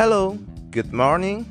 Hello, 0.00 0.32
good 0.72 0.96
morning. 0.96 1.44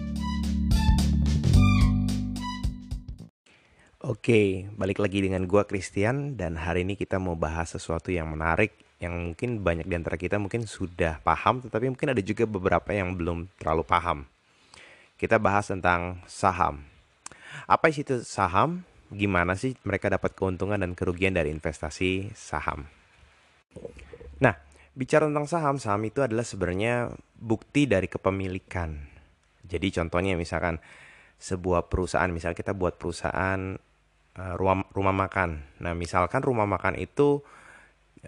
Oke, 4.01 4.65
balik 4.73 4.97
lagi 4.97 5.21
dengan 5.21 5.45
gua 5.45 5.69
Christian 5.69 6.33
dan 6.33 6.57
hari 6.57 6.81
ini 6.81 6.97
kita 6.97 7.21
mau 7.21 7.37
bahas 7.37 7.77
sesuatu 7.77 8.09
yang 8.09 8.25
menarik 8.25 8.73
yang 8.97 9.13
mungkin 9.13 9.61
banyak 9.61 9.85
di 9.85 9.93
antara 9.93 10.17
kita 10.17 10.41
mungkin 10.41 10.65
sudah 10.65 11.21
paham 11.21 11.61
tetapi 11.61 11.93
mungkin 11.93 12.09
ada 12.09 12.25
juga 12.25 12.49
beberapa 12.49 12.89
yang 12.89 13.13
belum 13.13 13.53
terlalu 13.61 13.85
paham. 13.85 14.25
Kita 15.21 15.37
bahas 15.37 15.69
tentang 15.69 16.17
saham. 16.25 16.81
Apa 17.69 17.93
sih 17.93 18.01
itu 18.01 18.25
saham? 18.25 18.81
Gimana 19.13 19.53
sih 19.53 19.77
mereka 19.85 20.09
dapat 20.09 20.33
keuntungan 20.33 20.81
dan 20.81 20.97
kerugian 20.97 21.37
dari 21.37 21.53
investasi 21.53 22.33
saham? 22.33 22.89
Nah, 24.41 24.57
bicara 24.99 25.31
tentang 25.31 25.47
saham, 25.47 25.79
saham 25.79 26.03
itu 26.03 26.19
adalah 26.19 26.43
sebenarnya 26.43 27.15
bukti 27.39 27.87
dari 27.87 28.11
kepemilikan. 28.11 28.99
Jadi 29.63 29.95
contohnya 29.95 30.35
misalkan 30.35 30.83
sebuah 31.39 31.87
perusahaan, 31.87 32.27
misal 32.27 32.51
kita 32.51 32.75
buat 32.75 32.99
perusahaan 32.99 33.79
uh, 34.35 34.53
rumah, 34.59 34.83
rumah 34.91 35.15
makan. 35.15 35.63
Nah, 35.79 35.95
misalkan 35.95 36.43
rumah 36.43 36.67
makan 36.67 36.99
itu 36.99 37.39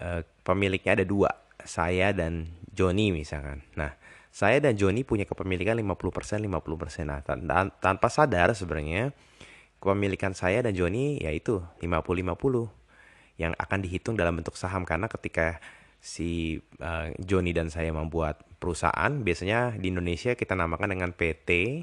uh, 0.00 0.24
pemiliknya 0.48 0.96
ada 0.96 1.04
dua, 1.04 1.28
saya 1.60 2.16
dan 2.16 2.48
Joni 2.72 3.12
misalkan. 3.12 3.60
Nah, 3.76 3.92
saya 4.32 4.64
dan 4.64 4.80
Joni 4.80 5.04
punya 5.04 5.28
kepemilikan 5.28 5.76
50% 5.76 6.40
50%. 6.40 7.04
Nah, 7.04 7.20
tanpa 7.84 8.08
sadar 8.08 8.56
sebenarnya 8.56 9.12
kepemilikan 9.76 10.32
saya 10.32 10.64
dan 10.64 10.72
Joni 10.72 11.20
yaitu 11.20 11.60
50-50 11.84 12.72
yang 13.36 13.52
akan 13.60 13.78
dihitung 13.84 14.16
dalam 14.16 14.40
bentuk 14.40 14.56
saham 14.56 14.88
karena 14.88 15.10
ketika 15.12 15.60
si 16.02 16.58
uh, 16.82 17.14
Joni 17.22 17.54
dan 17.54 17.70
saya 17.70 17.94
membuat 17.94 18.42
perusahaan, 18.58 19.22
biasanya 19.22 19.78
di 19.78 19.94
Indonesia 19.94 20.34
kita 20.34 20.58
namakan 20.58 20.98
dengan 20.98 21.14
PT. 21.14 21.82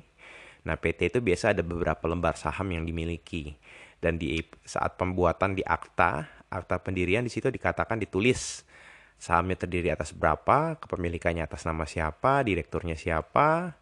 Nah, 0.68 0.76
PT 0.76 1.16
itu 1.16 1.20
biasa 1.24 1.56
ada 1.56 1.64
beberapa 1.64 2.04
lembar 2.12 2.36
saham 2.36 2.68
yang 2.76 2.84
dimiliki. 2.84 3.56
Dan 4.04 4.20
di 4.20 4.44
saat 4.68 5.00
pembuatan 5.00 5.56
di 5.56 5.64
akta, 5.64 6.28
akta 6.52 6.84
pendirian 6.84 7.24
di 7.24 7.32
situ 7.32 7.48
dikatakan 7.48 7.96
ditulis 7.96 8.68
sahamnya 9.16 9.56
terdiri 9.56 9.92
atas 9.92 10.12
berapa, 10.12 10.80
kepemilikannya 10.84 11.44
atas 11.44 11.64
nama 11.64 11.88
siapa, 11.88 12.44
direkturnya 12.44 12.96
siapa, 12.96 13.80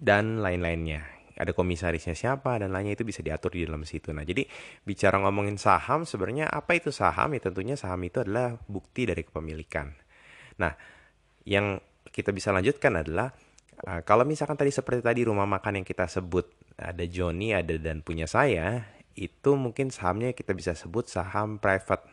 dan 0.00 0.40
lain-lainnya 0.40 1.14
ada 1.34 1.50
komisarisnya 1.50 2.14
siapa 2.14 2.62
dan 2.62 2.70
lainnya 2.70 2.94
itu 2.94 3.02
bisa 3.02 3.18
diatur 3.18 3.58
di 3.58 3.66
dalam 3.66 3.82
situ. 3.82 4.14
Nah, 4.14 4.22
jadi 4.22 4.46
bicara 4.86 5.18
ngomongin 5.18 5.58
saham 5.58 6.06
sebenarnya 6.06 6.46
apa 6.46 6.78
itu 6.78 6.94
saham? 6.94 7.34
Ya 7.34 7.42
tentunya 7.42 7.74
saham 7.74 7.98
itu 8.06 8.22
adalah 8.22 8.54
bukti 8.70 9.02
dari 9.10 9.26
kepemilikan. 9.26 9.90
Nah, 10.62 10.72
yang 11.42 11.82
kita 12.14 12.30
bisa 12.30 12.54
lanjutkan 12.54 13.02
adalah 13.02 13.34
uh, 13.82 14.00
kalau 14.06 14.22
misalkan 14.22 14.54
tadi 14.54 14.70
seperti 14.70 15.02
tadi 15.02 15.26
rumah 15.26 15.46
makan 15.50 15.82
yang 15.82 15.86
kita 15.86 16.06
sebut 16.06 16.46
ada 16.78 17.02
Joni, 17.02 17.50
ada 17.50 17.74
dan 17.82 18.06
punya 18.06 18.30
saya, 18.30 18.86
itu 19.18 19.58
mungkin 19.58 19.90
sahamnya 19.90 20.34
kita 20.38 20.54
bisa 20.54 20.78
sebut 20.78 21.10
saham 21.10 21.58
private 21.58 22.06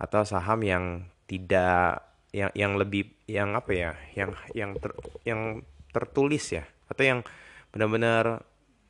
atau 0.00 0.24
saham 0.24 0.64
yang 0.64 0.84
tidak 1.28 2.00
yang 2.32 2.52
yang 2.56 2.72
lebih 2.80 3.12
yang 3.28 3.52
apa 3.52 3.72
ya, 3.76 3.90
yang 4.16 4.32
yang 4.56 4.70
ter, 4.80 4.92
yang 5.28 5.60
tertulis 5.92 6.48
ya 6.52 6.64
atau 6.88 7.04
yang 7.04 7.20
benar-benar 7.72 8.42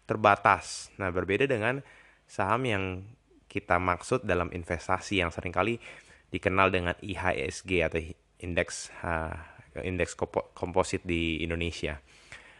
terbatas. 0.09 0.89
Nah, 0.97 1.13
berbeda 1.13 1.45
dengan 1.45 1.85
saham 2.25 2.65
yang 2.65 2.85
kita 3.49 3.81
maksud 3.81 4.25
dalam 4.25 4.53
investasi 4.53 5.25
yang 5.25 5.33
sering 5.33 5.53
kali 5.53 5.81
dikenal 6.29 6.69
dengan 6.69 6.95
IHSG 7.01 7.71
atau 7.85 8.01
indeks 8.45 8.93
uh, 9.01 9.33
indeks 9.81 10.13
komposit 10.53 11.05
di 11.05 11.41
Indonesia. 11.41 11.97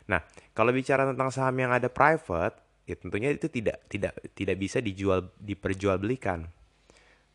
Nah, 0.09 0.25
kalau 0.57 0.73
bicara 0.73 1.05
tentang 1.05 1.29
saham 1.29 1.57
yang 1.61 1.73
ada 1.73 1.93
private, 1.93 2.57
ya 2.89 2.97
tentunya 2.97 3.29
itu 3.29 3.53
tidak 3.53 3.85
tidak 3.93 4.17
tidak 4.33 4.57
bisa 4.57 4.81
dijual 4.81 5.29
diperjualbelikan. 5.37 6.49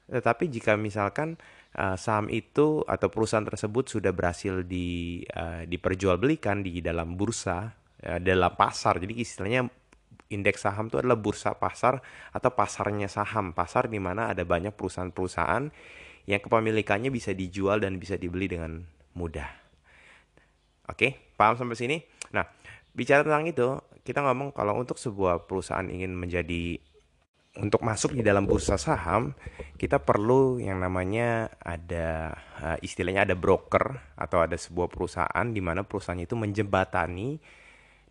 Tetapi 0.09 0.49
jika 0.49 0.73
misalkan 0.75 1.37
uh, 1.77 1.95
saham 1.95 2.27
itu 2.33 2.81
atau 2.89 3.07
perusahaan 3.13 3.45
tersebut 3.45 3.87
sudah 3.87 4.11
berhasil 4.11 4.65
di 4.65 5.21
uh, 5.37 5.63
diperjualbelikan 5.69 6.65
di 6.65 6.81
dalam 6.81 7.13
bursa 7.13 7.82
dalam 8.19 8.51
pasar. 8.53 8.99
Jadi 8.99 9.13
istilahnya 9.23 9.67
indeks 10.33 10.65
saham 10.65 10.89
itu 10.89 10.97
adalah 10.99 11.15
bursa 11.15 11.55
pasar 11.55 12.01
atau 12.33 12.49
pasarnya 12.51 13.07
saham. 13.07 13.53
Pasar 13.53 13.87
di 13.87 14.01
mana 14.01 14.33
ada 14.33 14.41
banyak 14.43 14.73
perusahaan-perusahaan 14.73 15.69
yang 16.25 16.41
kepemilikannya 16.41 17.11
bisa 17.11 17.35
dijual 17.35 17.83
dan 17.83 17.99
bisa 17.99 18.15
dibeli 18.15 18.47
dengan 18.47 18.81
mudah. 19.13 19.47
Oke, 20.89 21.35
paham 21.39 21.55
sampai 21.55 21.77
sini? 21.79 21.97
Nah, 22.35 22.43
bicara 22.91 23.23
tentang 23.23 23.47
itu, 23.47 23.67
kita 24.03 24.19
ngomong 24.19 24.51
kalau 24.51 24.75
untuk 24.75 24.99
sebuah 24.99 25.47
perusahaan 25.47 25.87
ingin 25.87 26.11
menjadi 26.11 26.79
untuk 27.53 27.85
masuk 27.85 28.17
di 28.17 28.25
dalam 28.25 28.49
bursa 28.49 28.81
saham, 28.81 29.37
kita 29.77 30.01
perlu 30.01 30.57
yang 30.57 30.81
namanya 30.81 31.53
ada 31.61 32.33
uh, 32.57 32.77
istilahnya 32.81 33.29
ada 33.29 33.37
broker 33.37 34.17
atau 34.17 34.41
ada 34.41 34.57
sebuah 34.57 34.89
perusahaan 34.89 35.45
di 35.53 35.61
mana 35.61 35.85
perusahaan 35.85 36.17
itu 36.17 36.33
menjembatani 36.33 37.37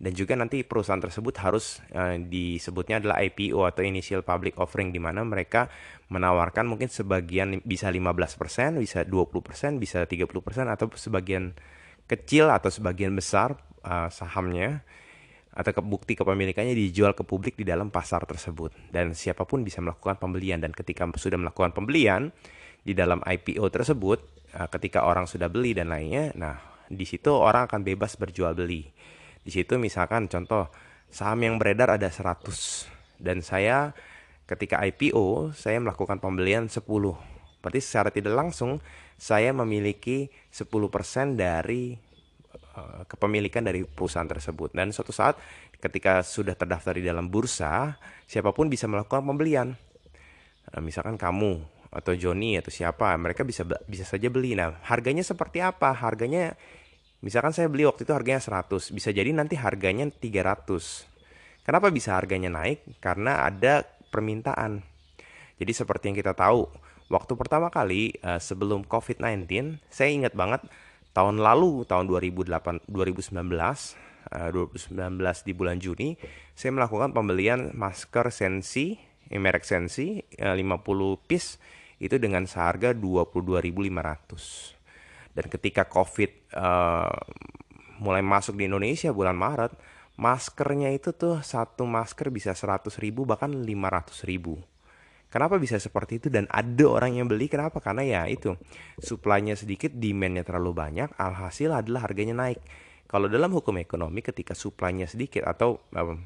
dan 0.02 0.12
juga 0.18 0.34
nanti 0.34 0.66
perusahaan 0.66 0.98
tersebut 0.98 1.30
harus 1.38 1.78
uh, 1.94 2.18
disebutnya 2.18 2.98
adalah 2.98 3.22
IPO 3.22 3.62
atau 3.62 3.86
initial 3.86 4.26
public 4.26 4.58
offering 4.58 4.90
di 4.90 4.98
mana 4.98 5.22
mereka 5.22 5.70
menawarkan 6.10 6.66
mungkin 6.66 6.90
sebagian 6.90 7.62
bisa 7.62 7.86
15%, 7.86 8.82
bisa 8.82 9.06
20%, 9.06 9.78
bisa 9.78 10.02
30% 10.02 10.26
atau 10.66 10.90
sebagian 10.90 11.54
kecil 12.10 12.50
atau 12.50 12.66
sebagian 12.66 13.14
besar 13.14 13.54
uh, 13.86 14.10
sahamnya 14.10 14.82
atau 15.54 15.70
bukti 15.86 16.18
kepemilikannya 16.18 16.74
dijual 16.74 17.14
ke 17.14 17.22
publik 17.22 17.54
di 17.54 17.62
dalam 17.62 17.94
pasar 17.94 18.26
tersebut. 18.26 18.74
Dan 18.90 19.14
siapa 19.14 19.46
pun 19.46 19.62
bisa 19.62 19.84
melakukan 19.84 20.18
pembelian. 20.18 20.58
Dan 20.58 20.72
ketika 20.74 21.06
sudah 21.14 21.38
melakukan 21.38 21.76
pembelian 21.76 22.32
di 22.82 22.92
dalam 22.98 23.22
IPO 23.22 23.70
tersebut 23.70 24.18
uh, 24.58 24.68
ketika 24.68 25.06
orang 25.06 25.30
sudah 25.30 25.46
beli 25.46 25.72
dan 25.72 25.90
lainnya 25.90 26.34
nah 26.34 26.58
di 26.90 27.06
situ 27.06 27.30
orang 27.30 27.70
akan 27.70 27.86
bebas 27.86 28.18
berjual 28.18 28.52
beli 28.52 28.90
di 29.42 29.50
situ 29.50 29.74
misalkan 29.78 30.30
contoh 30.30 30.70
saham 31.10 31.42
yang 31.42 31.54
beredar 31.58 31.92
ada 31.98 32.08
100 32.08 32.88
dan 33.22 33.42
saya 33.42 33.94
ketika 34.46 34.82
IPO 34.82 35.54
saya 35.54 35.78
melakukan 35.78 36.18
pembelian 36.18 36.66
10. 36.66 36.82
Berarti 37.62 37.80
secara 37.80 38.10
tidak 38.10 38.34
langsung 38.34 38.82
saya 39.14 39.54
memiliki 39.54 40.34
10% 40.50 41.38
dari 41.38 41.94
uh, 42.74 43.06
kepemilikan 43.06 43.62
dari 43.62 43.86
perusahaan 43.86 44.26
tersebut 44.26 44.74
dan 44.74 44.90
suatu 44.90 45.14
saat 45.14 45.38
ketika 45.78 46.26
sudah 46.26 46.58
terdaftar 46.58 46.98
di 46.98 47.06
dalam 47.06 47.30
bursa 47.30 47.98
siapa 48.26 48.50
pun 48.50 48.66
bisa 48.66 48.90
melakukan 48.90 49.22
pembelian. 49.22 49.78
Nah, 50.74 50.80
misalkan 50.82 51.14
kamu 51.14 51.62
atau 51.92 52.16
Joni 52.16 52.56
atau 52.56 52.72
siapa 52.72 53.12
mereka 53.20 53.46
bisa 53.46 53.62
bisa 53.86 54.02
saja 54.02 54.26
beli. 54.26 54.58
Nah, 54.58 54.74
harganya 54.90 55.22
seperti 55.22 55.62
apa? 55.62 55.94
Harganya 55.94 56.58
Misalkan 57.22 57.54
saya 57.54 57.70
beli 57.70 57.86
waktu 57.86 58.02
itu 58.02 58.10
harganya 58.10 58.42
100, 58.42 58.90
bisa 58.90 59.14
jadi 59.14 59.30
nanti 59.30 59.54
harganya 59.54 60.10
300. 60.10 61.06
Kenapa 61.62 61.94
bisa 61.94 62.18
harganya 62.18 62.50
naik? 62.50 62.82
Karena 62.98 63.46
ada 63.46 63.86
permintaan. 64.10 64.82
Jadi 65.54 65.70
seperti 65.70 66.10
yang 66.10 66.18
kita 66.18 66.34
tahu, 66.34 66.66
waktu 67.06 67.32
pertama 67.38 67.70
kali 67.70 68.18
uh, 68.26 68.42
sebelum 68.42 68.82
COVID-19, 68.90 69.46
saya 69.86 70.10
ingat 70.10 70.34
banget 70.34 70.66
tahun 71.14 71.38
lalu, 71.38 71.86
tahun 71.86 72.10
2008, 72.10 72.90
2019, 72.90 73.38
uh, 73.38 74.50
2019 74.50 75.46
di 75.46 75.52
bulan 75.54 75.78
Juni, 75.78 76.18
saya 76.58 76.74
melakukan 76.74 77.14
pembelian 77.14 77.70
masker 77.70 78.34
Sensi, 78.34 78.98
eh, 79.30 79.38
merek 79.38 79.62
Sensi, 79.62 80.18
uh, 80.42 80.58
50 80.58 81.22
piece, 81.30 81.62
itu 82.02 82.18
dengan 82.18 82.50
seharga 82.50 82.90
22.500 82.90 84.81
dan 85.32 85.46
ketika 85.48 85.88
COVID 85.88 86.52
uh, 86.56 87.16
mulai 88.02 88.20
masuk 88.20 88.58
di 88.58 88.68
Indonesia 88.68 89.14
bulan 89.14 89.36
Maret, 89.38 89.72
maskernya 90.20 90.92
itu 90.92 91.14
tuh 91.16 91.40
satu 91.40 91.88
masker 91.88 92.28
bisa 92.28 92.52
100 92.52 92.92
ribu 93.00 93.24
bahkan 93.24 93.48
500 93.48 94.28
ribu. 94.28 94.60
Kenapa 95.32 95.56
bisa 95.56 95.80
seperti 95.80 96.20
itu 96.20 96.28
dan 96.28 96.44
ada 96.52 96.84
orang 96.84 97.16
yang 97.16 97.24
beli? 97.24 97.48
Kenapa? 97.48 97.80
Karena 97.80 98.04
ya 98.04 98.28
itu 98.28 98.52
supply-nya 99.00 99.56
sedikit, 99.56 99.88
demand-nya 99.88 100.44
terlalu 100.44 100.76
banyak, 100.76 101.08
alhasil 101.16 101.72
adalah 101.72 102.04
harganya 102.04 102.36
naik. 102.36 102.60
Kalau 103.08 103.32
dalam 103.32 103.48
hukum 103.48 103.80
ekonomi 103.80 104.20
ketika 104.20 104.52
supply-nya 104.52 105.08
sedikit 105.08 105.48
atau 105.48 105.80
uh, 105.96 106.16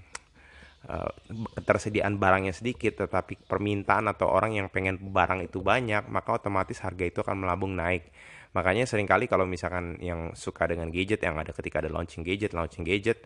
uh, 0.91 1.11
ketersediaan 1.55 2.19
barangnya 2.19 2.51
sedikit 2.51 3.07
tetapi 3.07 3.47
permintaan 3.47 4.11
atau 4.11 4.27
orang 4.27 4.59
yang 4.59 4.67
pengen 4.75 4.99
barang 4.99 5.47
itu 5.47 5.63
banyak, 5.63 6.11
maka 6.11 6.43
otomatis 6.43 6.83
harga 6.83 7.07
itu 7.07 7.23
akan 7.23 7.47
melambung 7.47 7.79
naik. 7.79 8.11
Makanya 8.57 8.89
sering 8.89 9.05
kali 9.05 9.29
kalau 9.29 9.45
misalkan 9.45 10.01
yang 10.01 10.33
suka 10.33 10.65
dengan 10.65 10.89
gadget 10.89 11.21
yang 11.21 11.37
ada 11.37 11.53
ketika 11.53 11.85
ada 11.85 11.93
launching 11.93 12.25
gadget, 12.25 12.57
launching 12.57 12.89
gadget, 12.89 13.21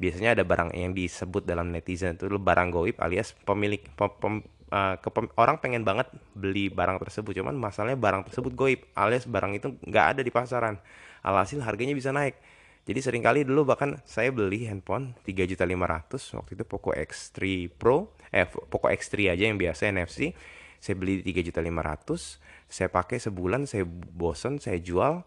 biasanya 0.00 0.32
ada 0.32 0.40
barang 0.48 0.72
yang 0.72 0.96
disebut 0.96 1.44
dalam 1.44 1.68
netizen 1.68 2.16
itu 2.16 2.32
barang 2.32 2.72
goib 2.72 2.96
alias 2.96 3.36
pemilik 3.44 3.84
pem, 3.92 4.08
pem, 4.16 4.34
uh, 4.72 4.96
kepem, 4.96 5.28
orang 5.36 5.60
pengen 5.60 5.84
banget 5.84 6.08
beli 6.32 6.72
barang 6.72 6.96
tersebut. 6.96 7.36
Cuman 7.36 7.60
masalahnya 7.60 8.00
barang 8.00 8.32
tersebut 8.32 8.56
goib 8.56 8.80
alias 8.96 9.28
barang 9.28 9.52
itu 9.60 9.76
nggak 9.84 10.06
ada 10.16 10.20
di 10.24 10.32
pasaran. 10.32 10.80
Alhasil 11.20 11.60
harganya 11.60 11.92
bisa 11.92 12.08
naik. 12.16 12.40
Jadi 12.88 13.04
sering 13.04 13.20
kali 13.20 13.44
dulu 13.44 13.68
bahkan 13.68 14.00
saya 14.08 14.32
beli 14.32 14.64
handphone 14.64 15.12
3.500 15.28 16.40
waktu 16.40 16.50
itu 16.56 16.64
Poco 16.64 16.96
X3 16.96 17.68
Pro, 17.76 18.16
eh 18.32 18.48
Poco 18.48 18.88
X3 18.88 19.36
aja 19.36 19.44
yang 19.44 19.60
biasa 19.60 19.92
NFC. 19.92 20.32
Saya 20.80 20.96
beli 20.96 21.20
3.500, 21.20 22.40
saya 22.66 22.88
pakai 22.88 23.20
sebulan, 23.20 23.68
saya 23.68 23.84
bosan, 23.86 24.56
saya 24.58 24.80
jual. 24.80 25.22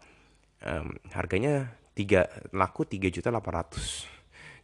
Um, 0.64 0.96
harganya 1.12 1.76
3 1.94 2.56
laku 2.56 2.88
3.800 2.88 4.14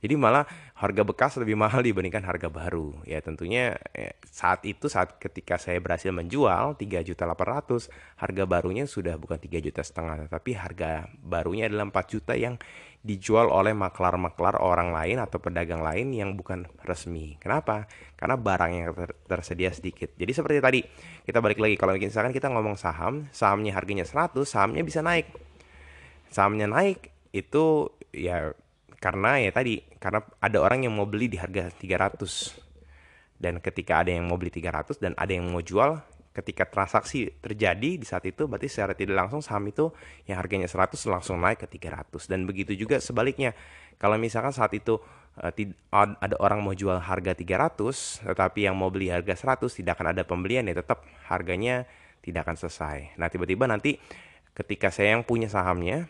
jadi 0.01 0.17
malah 0.17 0.49
harga 0.81 1.05
bekas 1.05 1.37
lebih 1.37 1.61
mahal 1.61 1.85
dibandingkan 1.85 2.25
harga 2.25 2.49
baru. 2.49 2.97
Ya 3.05 3.21
tentunya 3.21 3.77
ya, 3.93 4.17
saat 4.25 4.65
itu 4.65 4.89
saat 4.89 5.21
ketika 5.21 5.61
saya 5.61 5.77
berhasil 5.77 6.09
menjual 6.09 6.81
3 6.81 7.05
juta 7.05 7.29
800, 7.29 7.93
harga 8.17 8.45
barunya 8.49 8.89
sudah 8.89 9.21
bukan 9.21 9.37
3 9.37 9.61
juta 9.61 9.85
setengah, 9.85 10.25
tapi 10.33 10.57
harga 10.57 11.05
barunya 11.21 11.69
adalah 11.69 11.93
4 11.93 12.13
juta 12.17 12.33
yang 12.33 12.57
dijual 13.01 13.49
oleh 13.49 13.73
maklar-maklar 13.73 14.61
orang 14.61 14.93
lain 14.93 15.25
atau 15.25 15.41
pedagang 15.41 15.81
lain 15.81 16.13
yang 16.13 16.37
bukan 16.37 16.69
resmi. 16.85 17.41
Kenapa? 17.41 17.89
Karena 18.13 18.37
barang 18.37 18.73
yang 18.77 18.93
ter 18.93 19.17
tersedia 19.25 19.73
sedikit. 19.73 20.13
Jadi 20.21 20.33
seperti 20.37 20.59
tadi, 20.61 20.81
kita 21.25 21.41
balik 21.41 21.57
lagi 21.57 21.81
kalau 21.81 21.97
misalkan 21.97 22.37
kita 22.37 22.53
ngomong 22.53 22.77
saham, 22.77 23.25
sahamnya 23.33 23.73
harganya 23.73 24.05
100, 24.05 24.45
sahamnya 24.45 24.85
bisa 24.85 25.01
naik. 25.01 25.33
Sahamnya 26.29 26.69
naik 26.69 27.09
itu 27.33 27.89
ya 28.13 28.53
karena 29.01 29.41
ya 29.41 29.51
tadi 29.55 29.81
karena 29.97 30.21
ada 30.45 30.59
orang 30.61 30.85
yang 30.85 30.93
mau 30.93 31.09
beli 31.09 31.33
di 31.33 31.41
harga 31.41 31.73
300 31.73 33.41
dan 33.41 33.57
ketika 33.65 34.05
ada 34.05 34.13
yang 34.13 34.29
mau 34.29 34.37
beli 34.37 34.53
300 34.53 35.01
dan 35.01 35.17
ada 35.17 35.33
yang 35.33 35.49
mau 35.49 35.65
jual 35.65 35.97
ketika 36.31 36.63
transaksi 36.63 37.35
terjadi 37.43 37.99
di 37.99 38.07
saat 38.07 38.23
itu 38.23 38.47
berarti 38.47 38.71
secara 38.71 38.95
tidak 38.95 39.19
langsung 39.27 39.43
saham 39.43 39.67
itu 39.67 39.91
yang 40.31 40.39
harganya 40.39 40.71
100 40.71 40.95
langsung 41.11 41.43
naik 41.43 41.67
ke 41.67 41.67
300 41.67 42.31
dan 42.31 42.47
begitu 42.47 42.73
juga 42.79 43.03
sebaliknya. 43.03 43.53
Kalau 43.99 44.15
misalkan 44.17 44.55
saat 44.55 44.71
itu 44.73 45.03
uh, 45.43 45.53
ada 45.93 46.37
orang 46.39 46.63
mau 46.63 46.71
jual 46.71 47.03
harga 47.03 47.35
300 47.35 48.31
tetapi 48.31 48.71
yang 48.71 48.79
mau 48.79 48.95
beli 48.95 49.11
harga 49.11 49.59
100 49.59 49.83
tidak 49.83 49.99
akan 49.99 50.15
ada 50.15 50.23
pembelian 50.23 50.71
ya 50.71 50.79
tetap 50.79 51.03
harganya 51.27 51.91
tidak 52.23 52.47
akan 52.47 52.57
selesai. 52.57 53.19
Nah 53.19 53.27
tiba-tiba 53.27 53.67
nanti 53.67 53.99
ketika 54.55 54.95
saya 54.95 55.19
yang 55.19 55.27
punya 55.27 55.51
sahamnya 55.51 56.07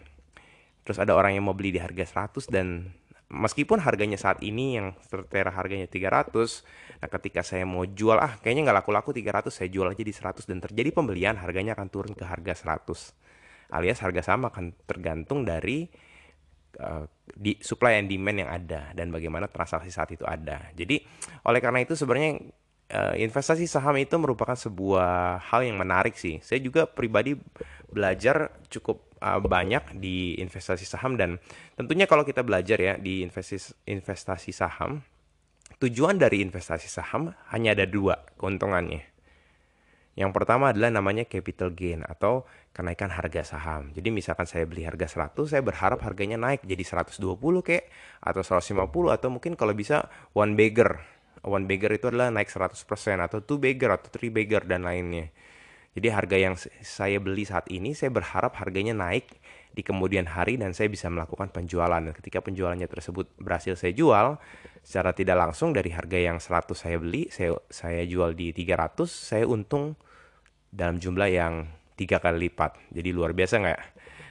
terus 0.84 1.00
ada 1.00 1.16
orang 1.16 1.32
yang 1.32 1.48
mau 1.48 1.56
beli 1.56 1.72
di 1.72 1.80
harga 1.80 2.28
100 2.28 2.52
dan 2.52 2.92
meskipun 3.30 3.78
harganya 3.80 4.18
saat 4.18 4.42
ini 4.42 4.76
yang 4.76 4.92
tertera 5.06 5.54
harganya 5.54 5.86
300 5.86 6.34
nah 7.00 7.08
ketika 7.08 7.40
saya 7.46 7.64
mau 7.64 7.86
jual 7.86 8.18
ah 8.18 8.36
kayaknya 8.42 8.68
nggak 8.68 8.84
laku-laku 8.84 9.14
300 9.14 9.48
saya 9.48 9.68
jual 9.70 9.86
aja 9.86 10.02
di 10.02 10.12
100 10.12 10.50
dan 10.50 10.58
terjadi 10.58 10.90
pembelian 10.92 11.38
harganya 11.38 11.78
akan 11.78 11.88
turun 11.88 12.12
ke 12.12 12.26
harga 12.26 12.52
100 12.76 13.70
alias 13.70 13.98
harga 14.02 14.20
saham 14.26 14.50
akan 14.50 14.74
tergantung 14.84 15.46
dari 15.46 15.86
uh, 16.78 17.06
di 17.30 17.58
supply 17.62 17.98
and 17.98 18.10
demand 18.10 18.46
yang 18.46 18.50
ada 18.50 18.90
dan 18.94 19.10
bagaimana 19.10 19.46
transaksi 19.46 19.90
saat 19.90 20.10
itu 20.14 20.26
ada. 20.26 20.70
Jadi 20.74 21.02
oleh 21.46 21.60
karena 21.62 21.82
itu 21.82 21.94
sebenarnya 21.94 22.42
uh, 22.94 23.14
investasi 23.18 23.66
saham 23.66 23.98
itu 23.98 24.14
merupakan 24.18 24.54
sebuah 24.54 25.42
hal 25.50 25.66
yang 25.66 25.78
menarik 25.78 26.14
sih. 26.14 26.38
Saya 26.42 26.62
juga 26.62 26.86
pribadi 26.86 27.34
belajar 27.90 28.54
cukup 28.70 29.09
uh, 29.20 29.38
banyak 29.40 30.00
di 30.00 30.36
investasi 30.40 30.84
saham 30.88 31.14
dan 31.14 31.36
tentunya 31.76 32.08
kalau 32.08 32.24
kita 32.26 32.42
belajar 32.42 32.80
ya 32.80 32.94
di 32.96 33.22
investasi 33.22 33.88
investasi 33.88 34.50
saham 34.52 35.04
tujuan 35.80 36.20
dari 36.20 36.44
investasi 36.44 36.88
saham 36.90 37.32
hanya 37.54 37.72
ada 37.72 37.88
dua 37.88 38.20
keuntungannya. 38.36 39.10
Yang 40.18 40.30
pertama 40.36 40.74
adalah 40.74 40.92
namanya 40.92 41.24
capital 41.24 41.72
gain 41.72 42.04
atau 42.04 42.44
kenaikan 42.76 43.08
harga 43.08 43.56
saham. 43.56 43.88
Jadi 43.96 44.12
misalkan 44.12 44.44
saya 44.44 44.68
beli 44.68 44.84
harga 44.84 45.08
100, 45.08 45.48
saya 45.48 45.62
berharap 45.64 46.04
harganya 46.04 46.36
naik 46.36 46.66
jadi 46.66 46.82
120 46.84 47.40
kek 47.64 47.88
atau 48.20 48.42
150 48.44 48.84
atau 49.16 49.28
mungkin 49.32 49.56
kalau 49.56 49.72
bisa 49.72 50.12
one 50.36 50.58
bagger. 50.58 51.00
One 51.40 51.64
bagger 51.64 51.96
itu 51.96 52.12
adalah 52.12 52.28
naik 52.28 52.52
100% 52.52 52.84
atau 53.16 53.40
two 53.40 53.56
bagger 53.56 53.96
atau 53.96 54.12
three 54.12 54.28
bagger 54.28 54.66
dan 54.68 54.84
lainnya. 54.84 55.32
Jadi 55.90 56.06
harga 56.06 56.36
yang 56.38 56.54
saya 56.86 57.18
beli 57.18 57.42
saat 57.42 57.66
ini 57.66 57.98
saya 57.98 58.14
berharap 58.14 58.54
harganya 58.62 58.94
naik 58.94 59.26
di 59.74 59.82
kemudian 59.82 60.26
hari 60.26 60.54
dan 60.54 60.70
saya 60.70 60.86
bisa 60.86 61.10
melakukan 61.10 61.50
penjualan. 61.50 61.98
Dan 61.98 62.14
ketika 62.14 62.38
penjualannya 62.38 62.86
tersebut 62.86 63.26
berhasil 63.42 63.74
saya 63.74 63.90
jual, 63.90 64.38
secara 64.86 65.10
tidak 65.10 65.34
langsung 65.34 65.74
dari 65.74 65.90
harga 65.90 66.18
yang 66.18 66.38
100 66.38 66.70
saya 66.78 66.96
beli, 67.02 67.26
saya 67.34 67.58
saya 67.66 68.06
jual 68.06 68.38
di 68.38 68.54
300, 68.54 69.10
saya 69.10 69.44
untung 69.50 69.98
dalam 70.70 71.02
jumlah 71.02 71.26
yang 71.26 71.66
tiga 71.98 72.22
kali 72.22 72.46
lipat. 72.46 72.78
Jadi 72.94 73.10
luar 73.10 73.34
biasa 73.34 73.58
nggak? 73.58 73.80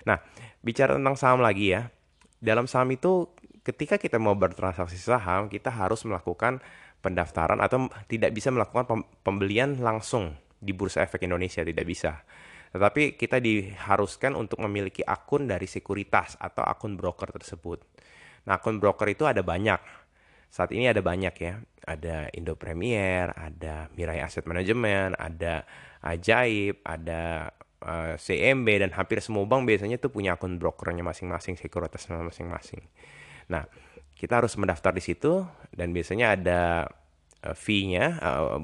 Nah, 0.07 0.17
bicara 0.63 0.95
tentang 0.95 1.19
saham 1.19 1.43
lagi 1.43 1.75
ya. 1.75 1.91
Dalam 2.39 2.71
saham 2.71 2.87
itu 2.95 3.35
ketika 3.67 3.99
kita 3.99 4.15
mau 4.15 4.31
bertransaksi 4.31 4.95
saham, 4.95 5.51
kita 5.51 5.67
harus 5.67 6.07
melakukan 6.07 6.63
pendaftaran 7.03 7.59
atau 7.59 7.91
tidak 8.07 8.31
bisa 8.31 8.47
melakukan 8.47 9.03
pembelian 9.27 9.75
langsung 9.79 10.39
di 10.59 10.75
Bursa 10.75 11.07
Efek 11.07 11.23
Indonesia 11.23 11.63
tidak 11.63 11.87
bisa. 11.87 12.19
Tetapi 12.69 13.17
kita 13.17 13.41
diharuskan 13.41 14.37
untuk 14.37 14.61
memiliki 14.61 15.01
akun 15.01 15.49
dari 15.49 15.65
sekuritas 15.65 16.37
atau 16.37 16.61
akun 16.61 16.93
broker 16.93 17.33
tersebut. 17.33 17.81
Nah, 18.45 18.61
akun 18.61 18.77
broker 18.77 19.09
itu 19.09 19.25
ada 19.25 19.41
banyak. 19.41 19.81
Saat 20.53 20.73
ini 20.73 20.85
ada 20.85 21.01
banyak 21.01 21.35
ya. 21.41 21.57
Ada 21.89 22.29
Indo 22.37 22.53
Premier, 22.53 23.33
ada 23.33 23.89
Mirai 23.97 24.21
Asset 24.21 24.45
Management, 24.45 25.17
ada 25.17 25.65
Ajaib, 26.05 26.85
ada 26.85 27.49
uh, 27.81 28.13
eh, 28.13 28.15
CMB 28.21 28.67
dan 28.85 28.91
hampir 28.93 29.17
semua 29.25 29.49
bank 29.49 29.65
biasanya 29.65 29.97
tuh 29.97 30.13
punya 30.13 30.37
akun 30.37 30.61
brokernya 30.61 31.01
masing-masing, 31.01 31.57
sekuritasnya 31.57 32.21
masing-masing. 32.21 32.85
Nah, 33.49 33.65
kita 34.13 34.43
harus 34.43 34.53
mendaftar 34.59 34.93
di 34.93 35.01
situ 35.01 35.47
dan 35.73 35.95
biasanya 35.95 36.37
ada 36.37 36.61
uh, 37.41 37.55
fee-nya 37.55 38.19
uh, 38.21 38.61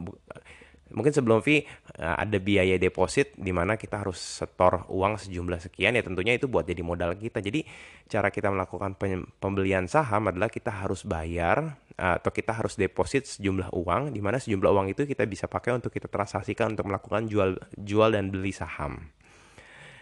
mungkin 0.93 1.09
sebelum 1.09 1.41
fee 1.41 1.65
eh, 1.97 2.15
ada 2.19 2.37
biaya 2.37 2.77
deposit 2.77 3.33
di 3.33 3.49
mana 3.49 3.79
kita 3.79 4.05
harus 4.05 4.21
setor 4.21 4.85
uang 4.91 5.17
sejumlah 5.17 5.57
sekian 5.57 5.97
ya 5.97 6.03
tentunya 6.05 6.37
itu 6.37 6.45
buat 6.45 6.67
jadi 6.67 6.85
modal 6.85 7.17
kita. 7.17 7.41
Jadi 7.41 7.65
cara 8.05 8.29
kita 8.29 8.53
melakukan 8.53 8.93
pembelian 9.41 9.89
saham 9.89 10.29
adalah 10.29 10.51
kita 10.51 10.69
harus 10.69 11.01
bayar 11.01 11.81
atau 11.95 12.27
kita 12.27 12.51
harus 12.51 12.75
deposit 12.75 13.23
sejumlah 13.23 13.71
uang 13.71 14.11
di 14.11 14.19
mana 14.19 14.35
sejumlah 14.35 14.67
uang 14.67 14.87
itu 14.91 15.07
kita 15.07 15.23
bisa 15.23 15.47
pakai 15.47 15.79
untuk 15.79 15.95
kita 15.95 16.11
transaksikan 16.11 16.75
untuk 16.75 16.91
melakukan 16.91 17.25
jual 17.31 17.55
jual 17.79 18.11
dan 18.11 18.29
beli 18.29 18.51
saham. 18.51 19.15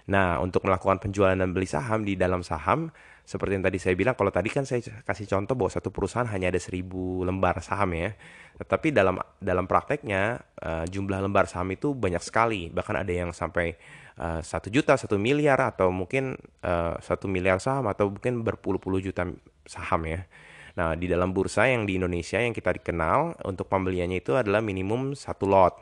Nah, 0.04 0.42
untuk 0.44 0.68
melakukan 0.68 1.00
penjualan 1.00 1.38
dan 1.38 1.56
beli 1.56 1.70
saham 1.70 2.04
di 2.04 2.20
dalam 2.20 2.44
saham 2.44 2.92
seperti 3.24 3.56
yang 3.56 3.64
tadi 3.64 3.80
saya 3.80 3.96
bilang, 3.96 4.20
kalau 4.20 4.36
tadi 4.36 4.52
kan 4.52 4.68
saya 4.68 4.84
kasih 4.84 5.32
contoh 5.32 5.56
bahwa 5.56 5.72
satu 5.72 5.96
perusahaan 5.96 6.28
hanya 6.28 6.52
ada 6.52 6.60
seribu 6.60 7.24
lembar 7.24 7.64
saham 7.64 7.96
ya. 7.96 8.12
Tetapi 8.60 8.92
dalam 8.92 9.16
dalam 9.40 9.64
prakteknya 9.64 10.44
uh, 10.60 10.84
jumlah 10.84 11.24
lembar 11.24 11.48
saham 11.48 11.72
itu 11.72 11.96
banyak 11.96 12.20
sekali. 12.20 12.68
Bahkan 12.68 12.96
ada 13.00 13.10
yang 13.10 13.32
sampai 13.32 13.80
eh, 14.20 14.42
satu 14.44 14.68
uh, 14.70 14.74
juta, 14.76 14.94
satu 15.00 15.16
miliar 15.16 15.58
atau 15.64 15.90
mungkin 15.90 16.36
eh, 16.62 16.94
satu 17.00 17.26
uh, 17.26 17.32
miliar 17.32 17.64
saham 17.64 17.88
atau 17.88 18.12
mungkin 18.12 18.44
berpuluh-puluh 18.44 19.00
juta 19.00 19.24
saham 19.64 20.04
ya. 20.04 20.28
Nah 20.76 21.00
di 21.00 21.08
dalam 21.08 21.32
bursa 21.32 21.70
yang 21.70 21.88
di 21.88 21.96
Indonesia 21.96 22.38
yang 22.44 22.52
kita 22.52 22.76
dikenal 22.76 23.46
untuk 23.48 23.72
pembeliannya 23.72 24.20
itu 24.20 24.36
adalah 24.36 24.60
minimum 24.60 25.16
satu 25.16 25.48
lot. 25.48 25.80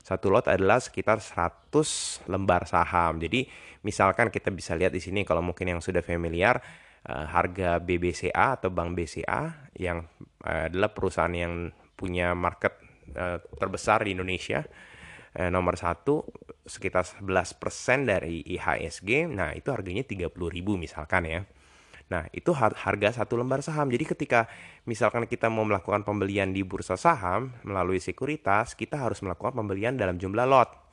Satu 0.00 0.32
lot 0.32 0.48
adalah 0.48 0.80
sekitar 0.80 1.20
100 1.20 2.24
lembar 2.28 2.64
saham. 2.64 3.20
Jadi 3.20 3.46
misalkan 3.84 4.32
kita 4.32 4.48
bisa 4.52 4.72
lihat 4.76 4.92
di 4.96 5.00
sini 5.00 5.24
kalau 5.24 5.44
mungkin 5.44 5.76
yang 5.76 5.80
sudah 5.84 6.00
familiar 6.00 6.60
uh, 7.08 7.26
harga 7.28 7.80
BBCA 7.80 8.60
atau 8.60 8.68
Bank 8.72 8.96
BCA 8.96 9.70
yang 9.76 10.04
uh, 10.44 10.68
adalah 10.68 10.92
perusahaan 10.92 11.32
yang 11.32 11.72
punya 11.96 12.32
market 12.32 12.76
uh, 13.16 13.40
terbesar 13.56 14.04
di 14.04 14.16
Indonesia 14.16 14.64
uh, 15.36 15.48
nomor 15.52 15.76
satu 15.76 16.24
sekitar 16.64 17.04
11% 17.04 17.60
dari 18.08 18.44
IHSG 18.56 19.28
nah 19.28 19.52
itu 19.52 19.68
harganya 19.72 20.04
30.000 20.04 20.32
misalkan 20.76 21.22
ya 21.28 21.40
Nah, 22.10 22.26
itu 22.34 22.50
harga 22.58 23.22
satu 23.22 23.38
lembar 23.38 23.62
saham. 23.62 23.86
Jadi 23.86 24.02
ketika 24.02 24.50
misalkan 24.82 25.30
kita 25.30 25.46
mau 25.46 25.62
melakukan 25.62 26.02
pembelian 26.02 26.50
di 26.50 26.66
bursa 26.66 26.98
saham 26.98 27.54
melalui 27.62 28.02
sekuritas, 28.02 28.74
kita 28.74 28.98
harus 28.98 29.22
melakukan 29.22 29.54
pembelian 29.54 29.94
dalam 29.94 30.18
jumlah 30.18 30.44
lot 30.44 30.90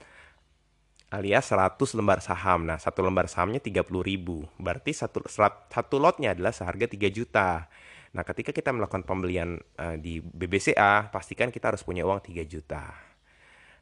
alias 1.07 1.47
100 1.55 1.79
lembar 1.95 2.19
saham. 2.19 2.67
Nah, 2.67 2.75
satu 2.79 2.99
lembar 2.99 3.31
sahamnya 3.31 3.63
30 3.63 4.03
ribu. 4.03 4.43
Berarti 4.59 4.91
satu, 4.91 5.23
satu 5.71 5.95
lotnya 5.99 6.35
adalah 6.35 6.51
seharga 6.51 6.87
3 6.87 7.07
juta. 7.07 7.71
Nah, 8.11 8.23
ketika 8.27 8.51
kita 8.51 8.75
melakukan 8.75 9.07
pembelian 9.07 9.59
uh, 9.79 9.95
di 9.95 10.19
BBCA, 10.19 11.11
pastikan 11.11 11.51
kita 11.51 11.71
harus 11.71 11.83
punya 11.83 12.03
uang 12.03 12.19
3 12.23 12.43
juta. 12.43 12.83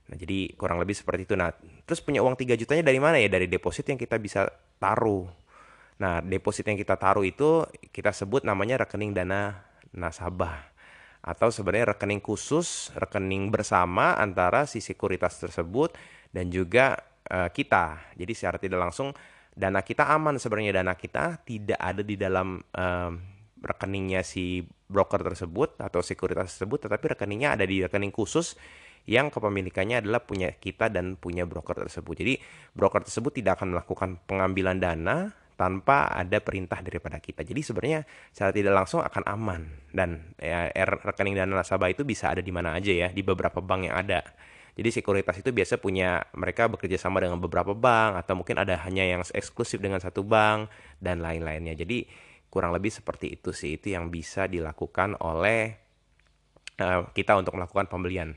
Nah, 0.05 0.15
jadi 0.17 0.53
kurang 0.53 0.77
lebih 0.77 0.93
seperti 0.93 1.25
itu. 1.25 1.33
Nah, 1.33 1.49
terus 1.85 1.97
punya 2.01 2.21
uang 2.21 2.37
3 2.37 2.53
jutanya 2.53 2.85
dari 2.85 3.01
mana 3.01 3.17
ya? 3.17 3.29
Dari 3.29 3.49
deposit 3.49 3.89
yang 3.89 3.97
kita 3.97 4.21
bisa 4.21 4.45
taruh. 4.77 5.25
Nah, 5.95 6.19
deposit 6.19 6.67
yang 6.67 6.75
kita 6.75 6.99
taruh 6.99 7.23
itu 7.23 7.63
kita 7.95 8.11
sebut 8.11 8.43
namanya 8.43 8.83
rekening 8.83 9.15
dana 9.15 9.63
nasabah 9.95 10.75
atau 11.25 11.49
sebenarnya 11.49 11.97
rekening 11.97 12.21
khusus, 12.21 12.93
rekening 12.93 13.49
bersama 13.49 14.13
antara 14.19 14.69
si 14.69 14.83
sekuritas 14.83 15.41
tersebut 15.41 15.95
dan 16.29 16.53
juga 16.53 17.01
uh, 17.31 17.49
kita. 17.49 18.13
Jadi 18.13 18.31
secara 18.37 18.61
tidak 18.61 18.77
langsung 18.77 19.15
dana 19.55 19.81
kita 19.81 20.05
aman 20.11 20.37
sebenarnya 20.37 20.83
dana 20.83 20.93
kita 20.93 21.41
tidak 21.47 21.79
ada 21.79 22.03
di 22.03 22.19
dalam 22.19 22.59
um, 22.59 23.11
rekeningnya 23.63 24.21
si 24.21 24.61
broker 24.85 25.23
tersebut 25.25 25.81
atau 25.81 26.03
sekuritas 26.05 26.53
tersebut 26.53 26.85
tetapi 26.85 27.17
rekeningnya 27.17 27.57
ada 27.57 27.65
di 27.65 27.81
rekening 27.81 28.13
khusus 28.13 28.53
yang 29.09 29.33
kepemilikannya 29.33 30.05
adalah 30.05 30.21
punya 30.21 30.53
kita 30.53 30.93
dan 30.93 31.17
punya 31.17 31.49
broker 31.49 31.87
tersebut. 31.87 32.13
Jadi 32.21 32.33
broker 32.75 33.01
tersebut 33.01 33.41
tidak 33.41 33.57
akan 33.61 33.73
melakukan 33.73 34.09
pengambilan 34.29 34.77
dana 34.77 35.33
tanpa 35.55 36.11
ada 36.11 36.43
perintah 36.43 36.83
daripada 36.83 37.19
kita. 37.19 37.43
Jadi 37.47 37.63
sebenarnya 37.63 38.03
secara 38.31 38.51
tidak 38.51 38.73
langsung 38.75 38.99
akan 39.01 39.23
aman 39.23 39.61
dan 39.95 40.35
ya, 40.39 40.69
rekening 40.75 41.35
dana 41.35 41.63
nasabah 41.63 41.91
itu 41.91 42.03
bisa 42.03 42.31
ada 42.31 42.43
di 42.43 42.51
mana 42.51 42.75
aja 42.75 42.91
ya, 42.91 43.07
di 43.11 43.23
beberapa 43.23 43.63
bank 43.63 43.87
yang 43.87 43.95
ada. 43.95 44.21
Jadi 44.75 44.91
sekuritas 44.91 45.39
itu 45.39 45.55
biasa 45.55 45.79
punya 45.79 46.19
mereka 46.35 46.67
bekerja 46.67 46.99
sama 46.99 47.23
dengan 47.23 47.39
beberapa 47.39 47.71
bank 47.71 48.19
atau 48.19 48.35
mungkin 48.35 48.59
ada 48.59 48.75
hanya 48.83 49.07
yang 49.07 49.23
eksklusif 49.23 49.79
dengan 49.79 50.03
satu 50.03 50.27
bank 50.27 50.67
dan 50.99 51.23
lain-lainnya. 51.23 51.79
Jadi 51.79 52.03
kurang 52.51 52.75
lebih 52.75 52.91
seperti 52.91 53.39
itu 53.39 53.55
sih 53.55 53.79
itu 53.79 53.95
yang 53.95 54.11
bisa 54.11 54.51
dilakukan 54.51 55.15
oleh 55.23 55.79
uh, 56.83 57.07
kita 57.15 57.39
untuk 57.39 57.55
melakukan 57.55 57.87
pembelian. 57.87 58.35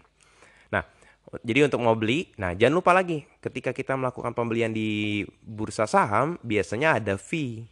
Jadi 1.28 1.60
untuk 1.60 1.84
mau 1.84 1.92
beli, 1.92 2.32
nah 2.40 2.56
jangan 2.56 2.80
lupa 2.80 2.96
lagi 2.96 3.20
ketika 3.44 3.76
kita 3.76 3.92
melakukan 4.00 4.32
pembelian 4.32 4.72
di 4.72 5.20
bursa 5.44 5.84
saham 5.84 6.40
biasanya 6.40 6.96
ada 6.96 7.20
fee, 7.20 7.68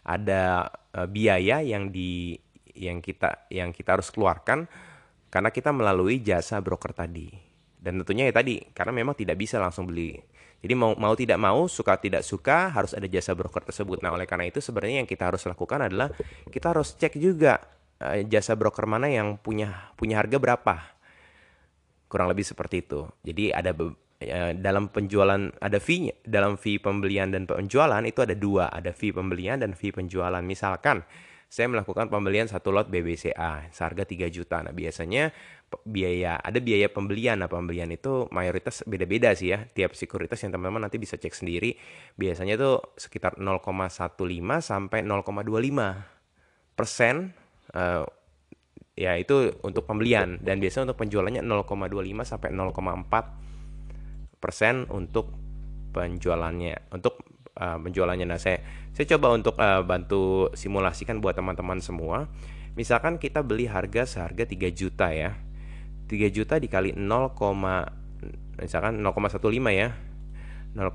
ada 0.00 0.72
uh, 0.96 1.04
biaya 1.04 1.60
yang 1.60 1.92
di 1.92 2.32
yang 2.72 3.04
kita 3.04 3.44
yang 3.52 3.76
kita 3.76 4.00
harus 4.00 4.08
keluarkan 4.08 4.64
karena 5.28 5.52
kita 5.52 5.68
melalui 5.68 6.24
jasa 6.24 6.64
broker 6.64 6.96
tadi. 6.96 7.28
Dan 7.76 8.00
tentunya 8.00 8.24
ya 8.24 8.32
tadi 8.32 8.64
karena 8.72 8.96
memang 8.96 9.12
tidak 9.12 9.36
bisa 9.36 9.60
langsung 9.60 9.84
beli. 9.84 10.16
Jadi 10.64 10.72
mau 10.72 10.96
mau 10.96 11.12
tidak 11.12 11.36
mau, 11.36 11.68
suka 11.68 12.00
tidak 12.00 12.24
suka 12.24 12.72
harus 12.72 12.96
ada 12.96 13.04
jasa 13.04 13.36
broker 13.36 13.68
tersebut. 13.68 14.00
Nah, 14.00 14.16
oleh 14.16 14.24
karena 14.24 14.48
itu 14.48 14.64
sebenarnya 14.64 15.04
yang 15.04 15.10
kita 15.10 15.28
harus 15.28 15.44
lakukan 15.44 15.92
adalah 15.92 16.08
kita 16.48 16.72
harus 16.72 16.96
cek 16.96 17.20
juga 17.20 17.60
uh, 18.00 18.24
jasa 18.24 18.56
broker 18.56 18.88
mana 18.88 19.12
yang 19.12 19.36
punya 19.36 19.92
punya 19.92 20.24
harga 20.24 20.40
berapa 20.40 20.93
kurang 22.14 22.30
lebih 22.30 22.46
seperti 22.46 22.86
itu. 22.86 23.10
Jadi 23.26 23.50
ada 23.50 23.74
ya, 24.22 24.54
dalam 24.54 24.86
penjualan 24.86 25.50
ada 25.58 25.78
fee 25.82 26.14
dalam 26.22 26.54
fee 26.54 26.78
pembelian 26.78 27.34
dan 27.34 27.50
penjualan 27.50 27.98
itu 28.06 28.22
ada 28.22 28.38
dua, 28.38 28.70
ada 28.70 28.94
fee 28.94 29.10
pembelian 29.10 29.58
dan 29.58 29.74
fee 29.74 29.90
penjualan. 29.90 30.38
Misalkan 30.38 31.02
saya 31.50 31.70
melakukan 31.70 32.10
pembelian 32.10 32.50
satu 32.50 32.74
lot 32.74 32.90
BBCA 32.90 33.70
seharga 33.70 34.02
3 34.02 34.26
juta. 34.26 34.58
Nah, 34.62 34.74
biasanya 34.74 35.30
biaya 35.86 36.34
ada 36.38 36.58
biaya 36.58 36.90
pembelian. 36.90 37.38
Nah, 37.42 37.46
pembelian 37.46 37.90
itu 37.94 38.26
mayoritas 38.34 38.82
beda-beda 38.86 39.30
sih 39.38 39.54
ya. 39.54 39.62
Tiap 39.62 39.94
sekuritas 39.94 40.42
yang 40.42 40.50
teman-teman 40.50 40.86
nanti 40.86 40.98
bisa 40.98 41.14
cek 41.14 41.30
sendiri. 41.30 41.78
Biasanya 42.18 42.58
itu 42.58 42.82
sekitar 42.98 43.38
0,15 43.38 44.18
sampai 44.62 45.06
0,25 45.06 46.74
persen 46.74 47.30
uh, 47.74 48.02
ya 48.94 49.18
itu 49.18 49.54
untuk 49.62 49.86
pembelian. 49.86 50.38
Dan 50.42 50.58
biasanya 50.62 50.90
untuk 50.94 51.02
penjualannya 51.06 51.42
0,25 51.42 52.24
sampai 52.24 52.50
0,4 52.54 54.42
persen 54.42 54.86
untuk 54.90 55.34
penjualannya 55.94 56.90
untuk 56.90 57.22
uh, 57.58 57.78
penjualannya. 57.78 58.26
Nah 58.26 58.38
saya 58.38 58.58
saya 58.90 59.06
coba 59.14 59.34
untuk 59.34 59.54
uh, 59.58 59.82
bantu 59.86 60.50
simulasikan 60.54 61.22
buat 61.22 61.38
teman-teman 61.38 61.78
semua. 61.78 62.26
Misalkan 62.74 63.22
kita 63.22 63.46
beli 63.46 63.70
harga 63.70 64.02
seharga 64.02 64.44
3 64.44 64.74
juta 64.74 65.14
ya. 65.14 65.38
3 66.10 66.28
juta 66.34 66.58
dikali 66.58 66.92
0, 66.92 67.00
misalkan 68.58 68.98
0,15 68.98 69.38
ya. 69.70 69.94
0,15 70.74 70.90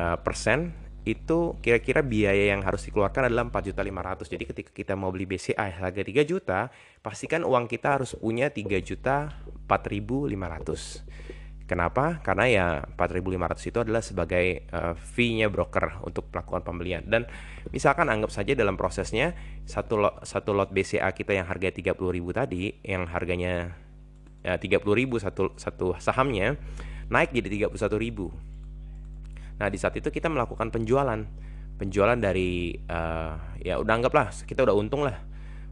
uh, 0.00 0.16
persen 0.24 0.72
itu 1.08 1.56
kira-kira 1.64 2.04
biaya 2.04 2.52
yang 2.52 2.60
harus 2.60 2.84
dikeluarkan 2.84 3.32
adalah 3.32 3.48
4.500. 3.48 4.28
Jadi 4.28 4.44
ketika 4.44 4.70
kita 4.70 4.92
mau 4.96 5.08
beli 5.08 5.24
BCA 5.24 5.80
harga 5.80 6.02
3 6.04 6.28
juta, 6.28 6.68
pastikan 7.00 7.42
uang 7.42 7.66
kita 7.66 8.00
harus 8.00 8.12
punya 8.16 8.52
3 8.52 8.68
juta 8.84 9.32
4.500. 9.64 11.64
Kenapa? 11.64 12.18
Karena 12.26 12.44
ya 12.50 12.66
4.500 12.98 13.70
itu 13.70 13.78
adalah 13.78 14.02
sebagai 14.02 14.66
uh, 14.74 14.98
fee-nya 14.98 15.46
broker 15.46 16.02
untuk 16.02 16.26
melakukan 16.34 16.66
pembelian. 16.66 17.06
Dan 17.06 17.30
misalkan 17.70 18.10
anggap 18.10 18.34
saja 18.34 18.58
dalam 18.58 18.74
prosesnya 18.74 19.38
satu 19.70 20.02
lot, 20.02 20.18
satu 20.26 20.50
lot 20.50 20.74
BCA 20.74 21.14
kita 21.14 21.30
yang 21.30 21.46
harga 21.46 21.70
30.000 21.70 21.94
tadi, 22.34 22.74
yang 22.82 23.06
harganya 23.06 23.78
ya, 24.42 24.58
30.000 24.58 24.82
satu 25.22 25.54
satu 25.56 25.86
sahamnya 26.02 26.58
naik 27.06 27.30
jadi 27.34 27.70
31.000 27.70 28.50
Nah 29.60 29.68
di 29.68 29.76
saat 29.76 29.92
itu 30.00 30.08
kita 30.08 30.32
melakukan 30.32 30.72
penjualan, 30.72 31.20
penjualan 31.76 32.16
dari 32.16 32.72
uh, 32.88 33.36
ya 33.60 33.76
udah 33.76 33.94
anggaplah 34.00 34.32
kita 34.48 34.64
udah 34.64 34.72
untung 34.72 35.04
lah. 35.04 35.20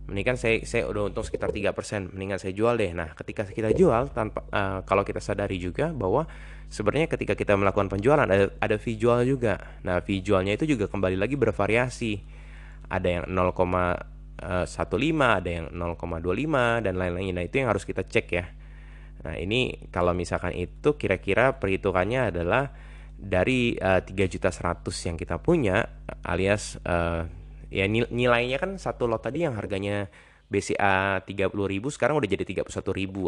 Mendingan 0.08 0.40
saya 0.40 0.64
saya 0.64 0.88
udah 0.88 1.12
untung 1.12 1.20
sekitar 1.20 1.52
3%, 1.52 2.16
mendingan 2.16 2.40
saya 2.40 2.56
jual 2.56 2.80
deh. 2.80 2.96
Nah, 2.96 3.12
ketika 3.12 3.44
kita 3.44 3.76
jual 3.76 4.08
tanpa 4.12 4.44
uh, 4.52 4.80
kalau 4.88 5.04
kita 5.04 5.20
sadari 5.20 5.60
juga 5.60 5.92
bahwa 5.92 6.24
sebenarnya 6.72 7.12
ketika 7.12 7.36
kita 7.36 7.56
melakukan 7.56 7.92
penjualan 7.92 8.24
ada 8.24 8.48
ada 8.56 8.76
jual 8.80 9.24
juga. 9.28 9.60
Nah, 9.84 10.00
fee 10.00 10.24
jualnya 10.24 10.56
itu 10.56 10.64
juga 10.64 10.88
kembali 10.88 11.16
lagi 11.16 11.36
bervariasi. 11.36 12.24
Ada 12.88 13.20
yang 13.20 13.24
0,15, 13.28 14.64
eh, 14.64 15.28
ada 15.28 15.50
yang 15.52 15.66
0,25 15.76 16.80
dan 16.80 16.96
lain-lainnya. 16.96 17.36
Nah, 17.36 17.44
itu 17.44 17.60
yang 17.60 17.68
harus 17.68 17.84
kita 17.84 18.00
cek 18.00 18.26
ya. 18.32 18.48
Nah, 19.28 19.36
ini 19.36 19.92
kalau 19.92 20.16
misalkan 20.16 20.56
itu 20.56 20.96
kira-kira 20.96 21.60
perhitungannya 21.60 22.32
adalah 22.32 22.72
dari 23.18 23.74
uh, 23.74 23.98
juta 24.06 24.54
100 24.54 24.86
yang 25.10 25.18
kita 25.18 25.42
punya 25.42 25.82
alias 26.22 26.78
uh, 26.86 27.26
ya 27.68 27.84
nilainya 27.90 28.62
kan 28.62 28.78
satu 28.78 29.10
lot 29.10 29.26
tadi 29.26 29.42
yang 29.44 29.58
harganya 29.58 30.06
BCA 30.48 31.20
30.000 31.28 31.52
sekarang 31.92 32.16
udah 32.16 32.30
jadi 32.30 32.64
31.000 32.64 32.72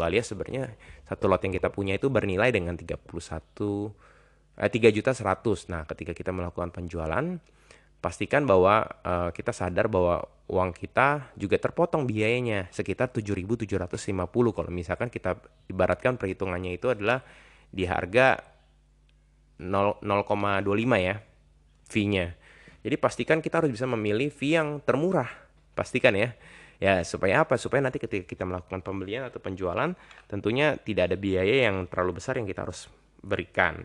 alias 0.01 0.27
sebenarnya 0.33 0.73
satu 1.05 1.29
lot 1.29 1.43
yang 1.45 1.53
kita 1.53 1.69
punya 1.69 2.01
itu 2.01 2.09
bernilai 2.09 2.49
dengan 2.49 2.81
31 2.81 2.97
eh, 4.57 4.71
3 4.73 4.97
juta 4.97 5.13
100. 5.13 5.69
Nah, 5.69 5.85
ketika 5.85 6.17
kita 6.17 6.33
melakukan 6.33 6.73
penjualan 6.73 7.37
pastikan 8.01 8.49
bahwa 8.49 8.89
uh, 9.05 9.29
kita 9.37 9.53
sadar 9.53 9.93
bahwa 9.93 10.25
uang 10.49 10.73
kita 10.73 11.37
juga 11.37 11.61
terpotong 11.61 12.09
biayanya 12.09 12.73
sekitar 12.73 13.13
7.750 13.13 13.69
kalau 14.57 14.71
misalkan 14.73 15.13
kita 15.13 15.37
ibaratkan 15.69 16.17
perhitungannya 16.17 16.81
itu 16.81 16.89
adalah 16.89 17.21
di 17.69 17.85
harga 17.85 18.41
0,25 19.61 20.01
ya 20.97 21.21
fee-nya. 21.91 22.33
Jadi 22.81 22.97
pastikan 22.97 23.45
kita 23.45 23.61
harus 23.61 23.71
bisa 23.75 23.85
memilih 23.85 24.33
fee 24.33 24.57
yang 24.57 24.81
termurah. 24.81 25.29
Pastikan 25.77 26.17
ya. 26.17 26.33
Ya, 26.81 27.05
supaya 27.05 27.45
apa? 27.45 27.61
Supaya 27.61 27.85
nanti 27.85 28.01
ketika 28.01 28.25
kita 28.25 28.49
melakukan 28.49 28.81
pembelian 28.81 29.29
atau 29.29 29.37
penjualan, 29.37 29.93
tentunya 30.25 30.81
tidak 30.81 31.13
ada 31.13 31.17
biaya 31.21 31.69
yang 31.69 31.85
terlalu 31.93 32.17
besar 32.17 32.41
yang 32.41 32.49
kita 32.49 32.65
harus 32.65 32.89
berikan. 33.21 33.85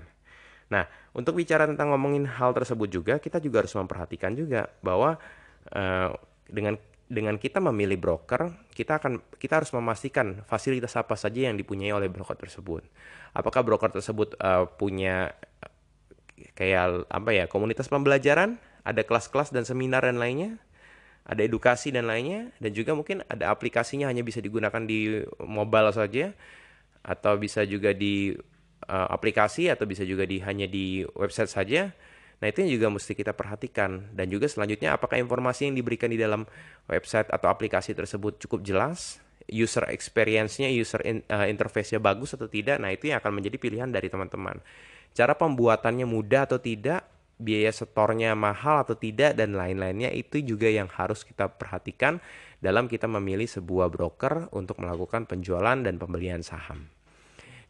Nah, 0.72 0.88
untuk 1.12 1.36
bicara 1.36 1.68
tentang 1.68 1.92
ngomongin 1.92 2.24
hal 2.24 2.56
tersebut 2.56 2.88
juga, 2.88 3.20
kita 3.20 3.44
juga 3.44 3.68
harus 3.68 3.76
memperhatikan 3.76 4.32
juga 4.32 4.72
bahwa 4.80 5.20
uh, 5.76 6.10
dengan 6.48 6.80
dengan 7.06 7.38
kita 7.38 7.62
memilih 7.62 8.02
broker, 8.02 8.50
kita 8.74 8.98
akan 8.98 9.22
kita 9.38 9.62
harus 9.62 9.70
memastikan 9.78 10.42
fasilitas 10.50 10.98
apa 10.98 11.14
saja 11.14 11.46
yang 11.46 11.56
dipunyai 11.56 11.94
oleh 11.94 12.10
broker 12.10 12.34
tersebut. 12.34 12.82
Apakah 13.38 13.62
broker 13.62 13.94
tersebut 13.94 14.34
uh, 14.42 14.66
punya 14.66 15.38
kayak 16.58 17.06
apa 17.08 17.30
ya 17.32 17.46
komunitas 17.46 17.88
pembelajaran, 17.88 18.58
ada 18.82 19.06
kelas-kelas 19.06 19.54
dan 19.54 19.70
seminar 19.70 20.02
dan 20.02 20.18
lainnya, 20.18 20.58
ada 21.30 21.46
edukasi 21.46 21.94
dan 21.94 22.10
lainnya, 22.10 22.50
dan 22.58 22.74
juga 22.74 22.98
mungkin 22.98 23.22
ada 23.30 23.54
aplikasinya 23.54 24.10
hanya 24.10 24.26
bisa 24.26 24.42
digunakan 24.42 24.82
di 24.82 25.22
mobile 25.46 25.94
saja, 25.94 26.34
atau 27.06 27.38
bisa 27.38 27.62
juga 27.70 27.94
di 27.94 28.34
uh, 28.90 29.08
aplikasi 29.14 29.70
atau 29.70 29.86
bisa 29.86 30.02
juga 30.02 30.26
di 30.26 30.42
hanya 30.42 30.66
di 30.66 31.06
website 31.14 31.54
saja. 31.54 31.94
Nah 32.40 32.48
itu 32.52 32.64
juga 32.68 32.92
mesti 32.92 33.16
kita 33.16 33.32
perhatikan 33.32 34.12
dan 34.12 34.28
juga 34.28 34.52
selanjutnya 34.52 34.96
apakah 34.96 35.16
informasi 35.20 35.72
yang 35.72 35.76
diberikan 35.76 36.12
di 36.12 36.20
dalam 36.20 36.44
website 36.92 37.32
atau 37.32 37.48
aplikasi 37.48 37.96
tersebut 37.96 38.38
cukup 38.44 38.60
jelas, 38.62 39.24
user 39.48 39.88
experience-nya, 39.90 40.68
user 40.74 41.02
in, 41.06 41.24
uh, 41.32 41.48
interface-nya 41.48 42.02
bagus 42.02 42.36
atau 42.36 42.50
tidak. 42.50 42.82
Nah 42.82 42.92
itu 42.92 43.10
yang 43.10 43.24
akan 43.24 43.40
menjadi 43.40 43.58
pilihan 43.62 43.90
dari 43.90 44.12
teman-teman. 44.12 44.60
Cara 45.16 45.32
pembuatannya 45.32 46.04
mudah 46.04 46.44
atau 46.44 46.60
tidak, 46.60 47.08
biaya 47.40 47.72
setornya 47.72 48.36
mahal 48.36 48.84
atau 48.84 48.96
tidak 48.96 49.36
dan 49.36 49.56
lain-lainnya 49.56 50.12
itu 50.12 50.44
juga 50.44 50.68
yang 50.72 50.88
harus 50.92 51.24
kita 51.24 51.52
perhatikan 51.52 52.20
dalam 52.60 52.88
kita 52.88 53.08
memilih 53.08 53.48
sebuah 53.48 53.92
broker 53.92 54.52
untuk 54.56 54.80
melakukan 54.80 55.28
penjualan 55.28 55.76
dan 55.80 55.96
pembelian 56.00 56.44
saham. 56.44 56.95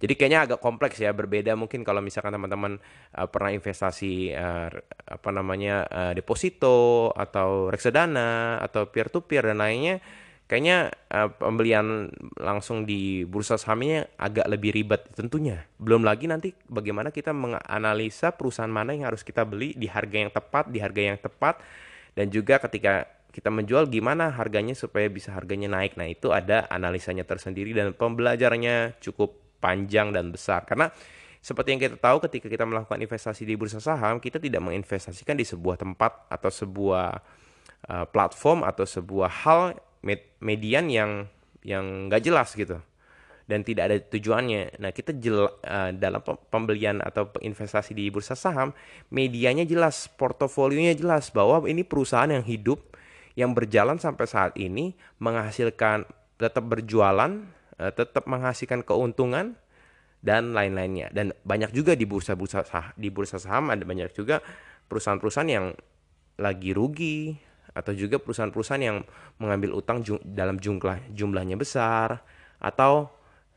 Jadi 0.06 0.14
kayaknya 0.22 0.46
agak 0.46 0.62
kompleks 0.62 1.02
ya, 1.02 1.10
berbeda 1.18 1.58
mungkin 1.58 1.82
kalau 1.82 1.98
misalkan 1.98 2.30
teman-teman 2.30 2.78
uh, 3.18 3.26
pernah 3.26 3.50
investasi 3.50 4.38
uh, 4.38 4.70
apa 5.10 5.30
namanya 5.34 5.90
uh, 5.90 6.14
deposito 6.14 7.10
atau 7.18 7.74
reksadana 7.74 8.62
atau 8.62 8.86
peer 8.86 9.10
to 9.10 9.26
peer 9.26 9.42
dan 9.42 9.58
lainnya 9.58 9.98
kayaknya 10.46 10.94
uh, 11.10 11.34
pembelian 11.34 12.14
langsung 12.38 12.86
di 12.86 13.26
bursa 13.26 13.58
sahamnya 13.58 14.06
agak 14.22 14.46
lebih 14.46 14.78
ribet 14.78 15.10
tentunya. 15.18 15.66
Belum 15.82 16.06
lagi 16.06 16.30
nanti 16.30 16.54
bagaimana 16.70 17.10
kita 17.10 17.34
menganalisa 17.34 18.30
perusahaan 18.38 18.70
mana 18.70 18.94
yang 18.94 19.10
harus 19.10 19.26
kita 19.26 19.42
beli 19.42 19.74
di 19.74 19.90
harga 19.90 20.18
yang 20.22 20.30
tepat, 20.30 20.70
di 20.70 20.78
harga 20.78 21.02
yang 21.02 21.18
tepat 21.18 21.66
dan 22.14 22.30
juga 22.30 22.62
ketika 22.62 23.10
kita 23.34 23.50
menjual 23.52 23.90
gimana 23.90 24.32
harganya 24.32 24.78
supaya 24.78 25.10
bisa 25.10 25.34
harganya 25.34 25.68
naik. 25.68 25.98
Nah, 26.00 26.08
itu 26.08 26.32
ada 26.32 26.70
analisanya 26.72 27.28
tersendiri 27.28 27.76
dan 27.76 27.92
pembelajarannya 27.92 29.02
cukup 29.02 29.45
panjang 29.66 30.14
dan 30.14 30.30
besar 30.30 30.62
karena 30.70 30.94
seperti 31.46 31.78
yang 31.78 31.82
kita 31.82 31.98
tahu 32.02 32.18
ketika 32.26 32.50
kita 32.50 32.66
melakukan 32.66 32.98
investasi 32.98 33.46
di 33.46 33.54
bursa 33.54 33.78
saham, 33.78 34.18
kita 34.18 34.42
tidak 34.42 34.66
menginvestasikan 34.66 35.38
di 35.38 35.46
sebuah 35.46 35.78
tempat 35.78 36.26
atau 36.26 36.50
sebuah 36.50 37.22
uh, 37.86 38.06
platform 38.10 38.66
atau 38.66 38.82
sebuah 38.82 39.46
hal 39.46 39.78
med 40.02 40.26
median 40.42 40.90
yang 40.90 41.30
yang 41.62 42.10
nggak 42.10 42.26
jelas 42.26 42.50
gitu 42.58 42.82
dan 43.46 43.62
tidak 43.62 43.94
ada 43.94 43.98
tujuannya. 44.02 44.82
Nah, 44.82 44.90
kita 44.90 45.14
jel, 45.22 45.46
uh, 45.46 45.94
dalam 45.94 46.22
pembelian 46.50 46.98
atau 47.06 47.30
investasi 47.38 47.94
di 47.94 48.10
bursa 48.10 48.34
saham, 48.34 48.74
medianya 49.14 49.70
jelas, 49.70 50.10
portofolionya 50.18 50.98
jelas 50.98 51.30
bahwa 51.30 51.62
ini 51.70 51.86
perusahaan 51.86 52.30
yang 52.30 52.42
hidup, 52.42 52.82
yang 53.38 53.54
berjalan 53.54 54.02
sampai 54.02 54.26
saat 54.26 54.54
ini, 54.58 54.98
menghasilkan 55.22 56.10
tetap 56.42 56.66
berjualan, 56.66 57.46
uh, 57.80 57.92
tetap 57.92 58.26
menghasilkan 58.28 58.84
keuntungan 58.84 59.56
dan 60.26 60.58
lain-lainnya. 60.58 61.14
Dan 61.14 61.32
banyak 61.46 61.70
juga 61.70 61.94
di 61.94 62.10
bursa-bursa 62.10 62.66
sah 62.66 62.92
di 62.98 63.14
bursa 63.14 63.38
saham 63.38 63.70
ada 63.70 63.86
banyak 63.86 64.10
juga 64.18 64.42
perusahaan-perusahaan 64.90 65.52
yang 65.52 65.70
lagi 66.42 66.72
rugi 66.76 67.38
atau 67.76 67.92
juga 67.92 68.18
perusahaan-perusahaan 68.18 68.84
yang 68.84 68.98
mengambil 69.38 69.78
utang 69.78 70.02
jum 70.02 70.18
dalam 70.24 70.58
jumlah 70.58 71.12
jumlahnya 71.12 71.60
besar 71.60 72.24
atau 72.58 73.12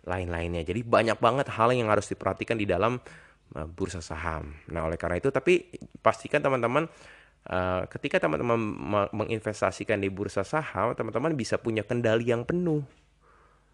lain-lainnya. 0.05 0.67
Jadi 0.67 0.85
banyak 0.85 1.19
banget 1.21 1.47
hal 1.55 1.73
yang 1.73 1.89
harus 1.89 2.11
diperhatikan 2.11 2.59
di 2.59 2.69
dalam 2.69 3.01
uh, 3.55 3.67
bursa 3.69 4.05
saham. 4.05 4.53
Nah, 4.69 4.85
oleh 4.85 5.01
karena 5.01 5.23
itu 5.23 5.33
tapi 5.33 5.71
pastikan 6.05 6.43
teman-teman 6.43 6.85
uh, 7.49 7.83
ketika 7.89 8.19
teman-teman 8.29 8.59
menginvestasikan 9.15 10.03
di 10.03 10.11
bursa 10.11 10.43
saham, 10.43 10.93
teman-teman 10.93 11.33
bisa 11.33 11.57
punya 11.57 11.87
kendali 11.87 12.29
yang 12.29 12.43
penuh 12.43 12.83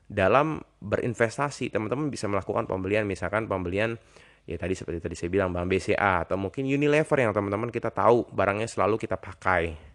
dalam 0.06 0.60
berinvestasi. 0.80 1.72
Teman-teman 1.72 2.12
bisa 2.12 2.28
melakukan 2.30 2.68
pembelian 2.68 3.04
misalkan 3.08 3.48
pembelian 3.48 3.96
ya 4.44 4.60
tadi 4.60 4.76
seperti 4.76 5.00
tadi 5.00 5.16
saya 5.16 5.30
bilang 5.32 5.50
Bank 5.56 5.72
BCA 5.72 6.28
atau 6.28 6.36
mungkin 6.36 6.68
Unilever 6.68 7.16
yang 7.16 7.32
teman-teman 7.32 7.72
kita 7.72 7.88
tahu 7.88 8.28
barangnya 8.28 8.68
selalu 8.68 9.00
kita 9.00 9.16
pakai 9.16 9.94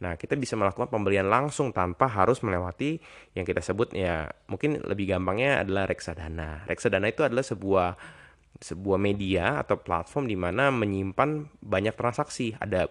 Nah, 0.00 0.16
kita 0.16 0.32
bisa 0.32 0.56
melakukan 0.56 0.88
pembelian 0.88 1.28
langsung 1.28 1.76
tanpa 1.76 2.08
harus 2.08 2.40
melewati 2.40 2.96
yang 3.36 3.44
kita 3.44 3.60
sebut 3.60 3.92
ya 3.92 4.32
mungkin 4.48 4.80
lebih 4.80 5.12
gampangnya 5.12 5.60
adalah 5.60 5.84
reksadana. 5.84 6.64
Reksadana 6.64 7.12
itu 7.12 7.20
adalah 7.20 7.44
sebuah 7.44 8.00
sebuah 8.60 8.98
media 9.00 9.60
atau 9.60 9.76
platform 9.76 10.24
di 10.24 10.36
mana 10.40 10.72
menyimpan 10.72 11.52
banyak 11.60 11.92
transaksi. 12.00 12.56
Ada 12.56 12.88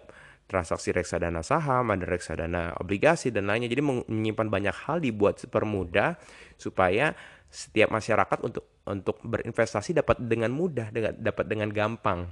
transaksi 0.50 0.90
reksadana 0.90 1.46
saham, 1.46 1.94
ada 1.94 2.02
reksadana 2.02 2.74
obligasi 2.82 3.30
dan 3.30 3.46
lainnya. 3.46 3.70
Jadi 3.70 3.86
menyimpan 4.10 4.50
banyak 4.50 4.74
hal 4.74 4.98
dibuat 4.98 5.38
sepermudah 5.38 6.18
supaya 6.58 7.14
setiap 7.46 7.94
masyarakat 7.94 8.38
untuk 8.42 8.66
untuk 8.90 9.22
berinvestasi 9.22 9.94
dapat 9.94 10.18
dengan 10.18 10.50
mudah, 10.50 10.90
dengan 10.90 11.14
dapat 11.14 11.46
dengan 11.46 11.70
gampang. 11.70 12.26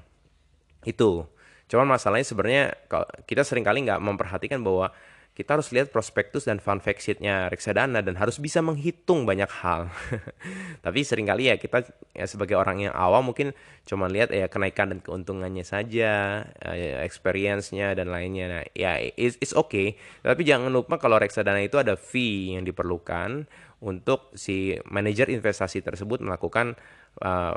Itu. 0.83 1.31
Cuman 1.71 1.87
masalahnya 1.87 2.27
sebenarnya 2.27 2.65
kita 3.29 3.47
sering 3.47 3.63
kali 3.63 3.87
nggak 3.87 4.03
memperhatikan 4.03 4.59
bahwa 4.67 4.91
kita 5.39 5.55
harus 5.55 5.71
lihat 5.71 5.95
prospektus 5.95 6.51
dan 6.51 6.59
fund 6.59 6.83
fact 6.83 6.99
sheet-nya 6.99 7.47
reksadana 7.47 8.03
dan 8.03 8.19
harus 8.19 8.43
bisa 8.43 8.59
menghitung 8.59 9.23
banyak 9.23 9.47
hal. 9.63 9.87
Tapi 10.85 11.07
sering 11.07 11.31
kali 11.31 11.47
ya 11.47 11.55
kita 11.55 11.87
ya 12.11 12.27
sebagai 12.27 12.59
orang 12.59 12.91
yang 12.91 12.95
awam 12.99 13.31
mungkin 13.31 13.55
cuma 13.87 14.11
lihat 14.11 14.35
ya 14.35 14.51
kenaikan 14.51 14.91
dan 14.91 14.99
keuntungannya 14.99 15.63
saja, 15.63 16.43
ya, 16.51 16.99
experience-nya 17.07 17.95
dan 17.95 18.11
lainnya. 18.11 18.51
Nah, 18.51 18.63
ya 18.75 18.99
it's, 18.99 19.39
it's 19.39 19.55
okay. 19.55 19.95
Tapi 20.27 20.43
jangan 20.43 20.75
lupa 20.75 20.99
kalau 20.99 21.23
reksadana 21.23 21.63
itu 21.63 21.79
ada 21.79 21.95
fee 21.95 22.59
yang 22.59 22.67
diperlukan 22.67 23.47
untuk 23.79 24.35
si 24.35 24.75
manajer 24.91 25.31
investasi 25.31 25.87
tersebut 25.87 26.19
melakukan 26.19 26.75
uh, 27.23 27.57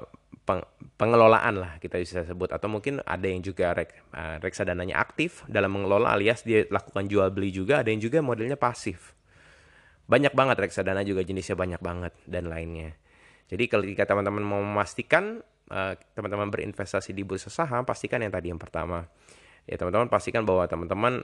pengelolaan 0.97 1.61
lah 1.61 1.71
kita 1.77 2.01
bisa 2.01 2.25
sebut. 2.25 2.51
Atau 2.51 2.67
mungkin 2.67 2.99
ada 3.05 3.25
yang 3.25 3.41
juga 3.41 3.73
rek, 3.73 3.93
uh, 4.13 4.37
reksadananya 4.41 4.97
aktif 4.97 5.45
dalam 5.47 5.71
mengelola 5.73 6.13
alias 6.13 6.43
dia 6.43 6.67
lakukan 6.67 7.07
jual 7.07 7.29
beli 7.31 7.53
juga 7.53 7.81
ada 7.81 7.89
yang 7.89 8.01
juga 8.01 8.19
modelnya 8.19 8.57
pasif. 8.57 9.15
Banyak 10.09 10.35
banget 10.35 10.57
reksadana 10.59 11.07
juga 11.07 11.23
jenisnya 11.23 11.55
banyak 11.55 11.79
banget 11.79 12.13
dan 12.27 12.51
lainnya. 12.51 12.97
Jadi 13.47 13.67
kalau 13.67 13.83
teman-teman 13.83 14.43
mau 14.43 14.61
memastikan 14.63 15.43
uh, 15.71 15.93
teman-teman 16.15 16.51
berinvestasi 16.51 17.11
di 17.15 17.23
bursa 17.23 17.51
saham 17.51 17.83
pastikan 17.83 18.19
yang 18.23 18.31
tadi 18.31 18.51
yang 18.51 18.59
pertama. 18.59 19.07
Ya 19.67 19.77
teman-teman 19.77 20.09
pastikan 20.09 20.43
bahwa 20.43 20.65
teman-teman 20.67 21.23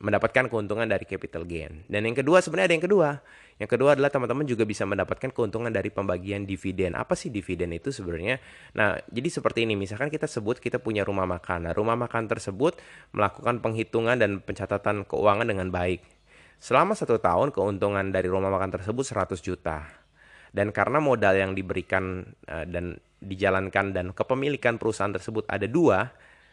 mendapatkan 0.00 0.48
keuntungan 0.48 0.88
dari 0.88 1.04
capital 1.04 1.44
gain. 1.44 1.84
Dan 1.84 2.08
yang 2.08 2.16
kedua 2.16 2.40
sebenarnya 2.40 2.72
ada 2.72 2.76
yang 2.80 2.86
kedua. 2.88 3.08
Yang 3.60 3.70
kedua 3.76 3.90
adalah 3.92 4.08
teman-teman 4.08 4.48
juga 4.48 4.64
bisa 4.64 4.88
mendapatkan 4.88 5.28
keuntungan 5.28 5.68
dari 5.68 5.92
pembagian 5.92 6.48
dividen. 6.48 6.96
Apa 6.96 7.12
sih 7.12 7.28
dividen 7.28 7.76
itu 7.76 7.92
sebenarnya? 7.92 8.40
Nah, 8.72 8.96
jadi 9.12 9.28
seperti 9.28 9.68
ini. 9.68 9.76
Misalkan 9.76 10.08
kita 10.08 10.24
sebut 10.24 10.56
kita 10.56 10.80
punya 10.80 11.04
rumah 11.04 11.28
makan. 11.28 11.68
Nah, 11.68 11.76
rumah 11.76 12.00
makan 12.00 12.32
tersebut 12.32 12.80
melakukan 13.12 13.60
penghitungan 13.60 14.16
dan 14.16 14.40
pencatatan 14.40 15.04
keuangan 15.04 15.44
dengan 15.44 15.68
baik. 15.68 16.00
Selama 16.56 16.96
satu 16.96 17.20
tahun 17.20 17.52
keuntungan 17.52 18.08
dari 18.08 18.32
rumah 18.32 18.48
makan 18.48 18.80
tersebut 18.80 19.04
100 19.04 19.36
juta. 19.44 19.84
Dan 20.50 20.72
karena 20.72 20.96
modal 20.98 21.36
yang 21.36 21.52
diberikan 21.52 22.24
uh, 22.48 22.64
dan 22.64 22.96
dijalankan 23.20 23.92
dan 23.92 24.16
kepemilikan 24.16 24.80
perusahaan 24.80 25.12
tersebut 25.12 25.44
ada 25.52 25.68
dua, 25.68 26.08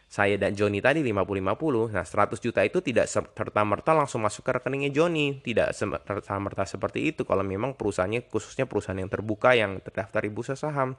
saya 0.08 0.40
dan 0.40 0.56
Joni 0.56 0.80
tadi 0.80 1.04
50-50, 1.04 1.92
nah 1.92 2.00
100 2.00 2.40
juta 2.40 2.64
itu 2.64 2.80
tidak 2.80 3.12
serta-merta 3.12 3.92
langsung 3.92 4.24
masuk 4.24 4.40
ke 4.40 4.56
rekeningnya 4.56 4.88
Joni. 4.88 5.44
Tidak 5.44 5.68
serta-merta 5.76 6.64
seperti 6.64 7.12
itu 7.12 7.28
kalau 7.28 7.44
memang 7.44 7.76
perusahaannya 7.76 8.24
khususnya 8.32 8.64
perusahaan 8.64 8.96
yang 8.96 9.12
terbuka 9.12 9.52
yang 9.52 9.84
terdaftar 9.84 10.24
di 10.24 10.32
bursa 10.32 10.56
saham. 10.56 10.96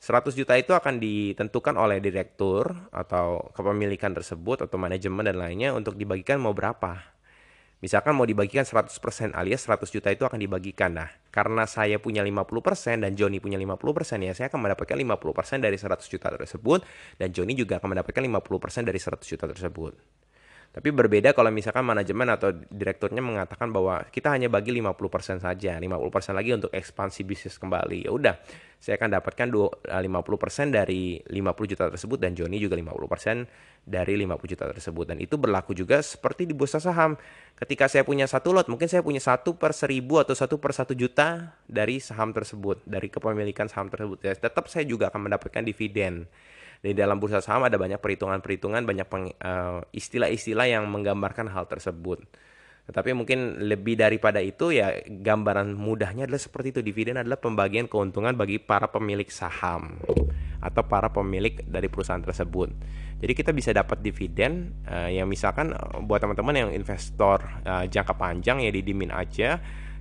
100 0.00 0.36
juta 0.36 0.52
itu 0.56 0.76
akan 0.76 1.00
ditentukan 1.00 1.80
oleh 1.80 2.00
direktur 2.00 2.72
atau 2.92 3.52
kepemilikan 3.56 4.12
tersebut 4.12 4.68
atau 4.68 4.76
manajemen 4.76 5.24
dan 5.24 5.40
lainnya 5.40 5.72
untuk 5.72 5.96
dibagikan 5.96 6.40
mau 6.44 6.52
berapa. 6.52 7.19
Misalkan 7.80 8.12
mau 8.12 8.28
dibagikan 8.28 8.68
100% 8.68 9.32
alias 9.32 9.64
100 9.64 9.88
juta 9.88 10.12
itu 10.12 10.28
akan 10.28 10.36
dibagikan. 10.36 10.92
Nah, 10.92 11.08
karena 11.32 11.64
saya 11.64 11.96
punya 11.96 12.20
50% 12.20 13.00
dan 13.00 13.16
Joni 13.16 13.40
punya 13.40 13.56
50% 13.56 14.20
ya, 14.20 14.36
saya 14.36 14.52
akan 14.52 14.68
mendapatkan 14.68 14.96
50% 15.00 15.64
dari 15.64 15.80
100 15.80 16.04
juta 16.12 16.28
tersebut 16.28 16.84
dan 17.16 17.32
Joni 17.32 17.56
juga 17.56 17.80
akan 17.80 17.96
mendapatkan 17.96 18.20
50% 18.20 18.84
dari 18.84 19.00
100 19.00 19.24
juta 19.24 19.44
tersebut. 19.48 19.96
Tapi 20.70 20.94
berbeda 20.94 21.34
kalau 21.34 21.50
misalkan 21.50 21.82
manajemen 21.82 22.30
atau 22.30 22.54
direkturnya 22.54 23.18
mengatakan 23.18 23.74
bahwa 23.74 24.06
kita 24.06 24.30
hanya 24.30 24.46
bagi 24.46 24.70
50% 24.70 25.42
saja, 25.42 25.74
50% 25.74 26.30
lagi 26.30 26.54
untuk 26.54 26.70
ekspansi 26.70 27.26
bisnis 27.26 27.58
kembali. 27.58 28.06
Ya 28.06 28.14
udah, 28.14 28.38
saya 28.78 28.94
akan 28.94 29.18
dapatkan 29.18 29.50
50% 29.50 29.90
eh, 29.90 30.66
dari 30.70 31.02
50 31.26 31.70
juta 31.74 31.90
tersebut 31.90 32.22
dan 32.22 32.38
Joni 32.38 32.62
juga 32.62 32.78
50% 32.78 33.82
dari 33.82 34.14
50 34.14 34.46
juta 34.46 34.64
tersebut. 34.70 35.04
Dan 35.10 35.18
itu 35.18 35.34
berlaku 35.34 35.74
juga 35.74 35.98
seperti 36.06 36.46
di 36.46 36.54
bursa 36.54 36.78
saham. 36.78 37.18
Ketika 37.58 37.90
saya 37.90 38.06
punya 38.06 38.30
satu 38.30 38.54
lot, 38.54 38.70
mungkin 38.70 38.86
saya 38.86 39.02
punya 39.02 39.18
satu 39.18 39.58
per 39.58 39.74
seribu 39.74 40.22
atau 40.22 40.38
satu 40.38 40.62
per 40.62 40.70
satu 40.70 40.94
juta 40.94 41.50
dari 41.66 41.98
saham 41.98 42.30
tersebut, 42.30 42.86
dari 42.86 43.10
kepemilikan 43.10 43.66
saham 43.66 43.90
tersebut. 43.90 44.22
Ya, 44.22 44.38
tetap 44.38 44.70
saya 44.70 44.86
juga 44.86 45.10
akan 45.10 45.26
mendapatkan 45.26 45.66
dividen 45.66 46.30
di 46.80 46.96
dalam 46.96 47.20
bursa 47.20 47.44
saham 47.44 47.68
ada 47.68 47.76
banyak 47.76 48.00
perhitungan-perhitungan, 48.00 48.88
banyak 48.88 49.08
uh, 49.44 49.84
istilah-istilah 49.92 50.64
yang 50.64 50.88
menggambarkan 50.88 51.52
hal 51.52 51.68
tersebut. 51.68 52.24
Tetapi 52.90 53.14
mungkin 53.14 53.70
lebih 53.70 54.00
daripada 54.00 54.42
itu 54.42 54.74
ya 54.74 54.90
gambaran 55.06 55.78
mudahnya 55.78 56.26
adalah 56.26 56.42
seperti 56.42 56.74
itu. 56.74 56.80
Dividen 56.82 57.20
adalah 57.20 57.38
pembagian 57.38 57.86
keuntungan 57.86 58.34
bagi 58.34 58.58
para 58.58 58.90
pemilik 58.90 59.28
saham 59.30 60.00
atau 60.58 60.82
para 60.84 61.12
pemilik 61.12 61.60
dari 61.68 61.86
perusahaan 61.86 62.18
tersebut. 62.18 62.72
Jadi 63.20 63.32
kita 63.36 63.52
bisa 63.52 63.70
dapat 63.76 64.00
dividen 64.00 64.80
uh, 64.88 65.06
yang 65.12 65.28
misalkan 65.28 65.76
uh, 65.76 66.00
buat 66.00 66.24
teman-teman 66.24 66.66
yang 66.66 66.70
investor 66.72 67.44
uh, 67.62 67.84
jangka 67.84 68.16
panjang 68.16 68.64
ya 68.64 68.72
didimin 68.72 69.12
aja 69.12 69.60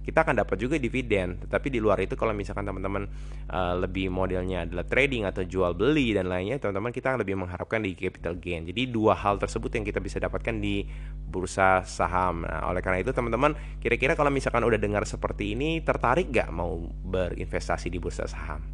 kita 0.10 0.26
akan 0.26 0.41
dapat 0.41 0.58
juga 0.58 0.82
dividen. 0.82 1.38
Tetapi 1.45 1.69
di 1.69 1.78
luar 1.78 2.02
itu 2.02 2.17
kalau 2.17 2.34
misalkan 2.34 2.65
teman-teman 2.65 3.06
uh, 3.54 3.78
lebih 3.78 4.10
modelnya 4.10 4.65
adalah 4.65 4.82
trading 4.82 5.30
atau 5.30 5.45
jual 5.45 5.78
beli 5.78 6.17
dan 6.17 6.26
lainnya, 6.26 6.58
teman-teman 6.58 6.89
kita 6.89 7.13
lebih 7.13 7.38
mengharapkan 7.38 7.86
di 7.86 7.93
capital 7.93 8.41
gain. 8.41 8.65
Jadi 8.65 8.89
dua 8.89 9.13
hal 9.13 9.38
tersebut 9.38 9.69
yang 9.78 9.86
kita 9.86 10.02
bisa 10.02 10.17
dapatkan 10.17 10.58
di 10.58 10.82
bursa 11.30 11.86
saham. 11.86 12.41
Nah, 12.41 12.74
oleh 12.74 12.82
karena 12.82 13.06
itu 13.06 13.13
teman-teman, 13.13 13.54
kira-kira 13.78 14.17
kalau 14.17 14.34
misalkan 14.34 14.65
udah 14.65 14.82
dengar 14.82 15.06
seperti 15.06 15.54
ini, 15.54 15.86
tertarik 15.86 16.34
gak 16.34 16.50
mau 16.50 16.89
berinvestasi 17.06 17.93
di 17.93 18.02
bursa 18.02 18.26
saham? 18.26 18.65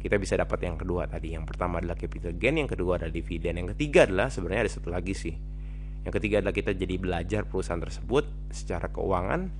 Kita 0.00 0.16
bisa 0.16 0.32
dapat 0.40 0.64
yang 0.64 0.80
kedua 0.80 1.04
tadi. 1.04 1.36
Yang 1.36 1.44
pertama 1.52 1.76
adalah 1.76 2.00
capital 2.00 2.32
gain, 2.40 2.56
yang 2.56 2.70
kedua 2.72 2.96
adalah 2.96 3.12
dividen, 3.12 3.60
yang 3.60 3.68
ketiga 3.76 4.08
adalah 4.08 4.32
sebenarnya 4.32 4.64
ada 4.64 4.72
satu 4.72 4.88
lagi 4.88 5.12
sih 5.12 5.36
Yang 6.08 6.12
ketiga 6.16 6.40
adalah 6.40 6.56
kita 6.56 6.72
jadi 6.72 6.96
belajar 6.96 7.44
perusahaan 7.44 7.76
tersebut 7.76 8.24
secara 8.48 8.88
keuangan 8.88 9.52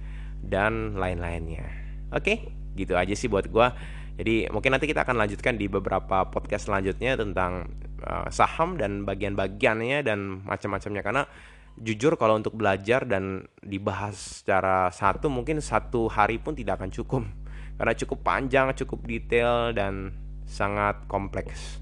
dan 0.45 0.97
lain-lainnya. 0.97 1.67
Oke, 2.11 2.51
gitu 2.75 2.97
aja 2.97 3.13
sih 3.15 3.31
buat 3.31 3.47
gue. 3.47 3.69
Jadi 4.21 4.53
mungkin 4.53 4.77
nanti 4.77 4.85
kita 4.85 5.07
akan 5.07 5.17
lanjutkan 5.17 5.57
di 5.57 5.71
beberapa 5.71 6.29
podcast 6.29 6.69
selanjutnya 6.69 7.17
tentang 7.17 7.73
uh, 8.05 8.29
saham 8.29 8.77
dan 8.77 9.09
bagian-bagiannya 9.09 10.05
dan 10.05 10.45
macam-macamnya 10.45 11.01
karena 11.01 11.23
jujur 11.81 12.21
kalau 12.21 12.37
untuk 12.37 12.59
belajar 12.59 13.09
dan 13.09 13.49
dibahas 13.65 14.45
secara 14.45 14.93
satu 14.93 15.33
mungkin 15.33 15.65
satu 15.65 16.11
hari 16.13 16.37
pun 16.37 16.53
tidak 16.53 16.83
akan 16.83 16.93
cukup 16.93 17.25
karena 17.81 17.97
cukup 17.97 18.19
panjang, 18.21 18.77
cukup 18.77 19.01
detail 19.09 19.73
dan 19.73 20.13
sangat 20.45 21.01
kompleks. 21.09 21.81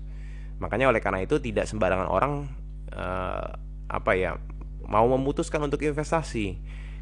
Makanya 0.63 0.95
oleh 0.95 1.03
karena 1.03 1.27
itu 1.27 1.43
tidak 1.43 1.67
sembarangan 1.67 2.07
orang 2.07 2.47
uh, 2.95 3.51
apa 3.91 4.13
ya 4.15 4.39
mau 4.87 5.11
memutuskan 5.11 5.59
untuk 5.67 5.83
investasi. 5.83 6.55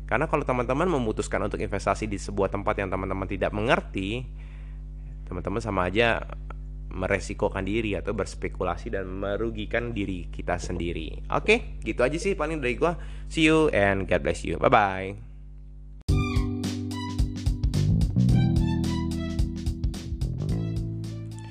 Karena 0.06 0.30
kalau 0.30 0.46
teman-teman 0.46 0.86
memutuskan 0.86 1.42
untuk 1.42 1.58
investasi 1.58 2.06
di 2.06 2.16
sebuah 2.16 2.54
tempat 2.54 2.78
yang 2.78 2.88
teman-teman 2.88 3.26
tidak 3.26 3.50
mengerti, 3.50 4.22
teman-teman 5.26 5.58
sama 5.58 5.90
aja 5.90 6.22
meresikokan 6.96 7.66
diri 7.66 7.98
atau 7.98 8.14
berspekulasi 8.16 8.94
dan 8.94 9.10
merugikan 9.10 9.90
diri 9.92 10.30
kita 10.30 10.56
sendiri. 10.56 11.26
Oke, 11.34 11.82
gitu 11.82 12.00
aja 12.06 12.16
sih 12.16 12.38
paling 12.38 12.62
dari 12.62 12.78
gua. 12.78 12.96
See 13.26 13.44
you 13.44 13.68
and 13.74 14.06
God 14.06 14.22
bless 14.22 14.46
you. 14.46 14.56
Bye 14.56 14.72
bye. 14.72 15.25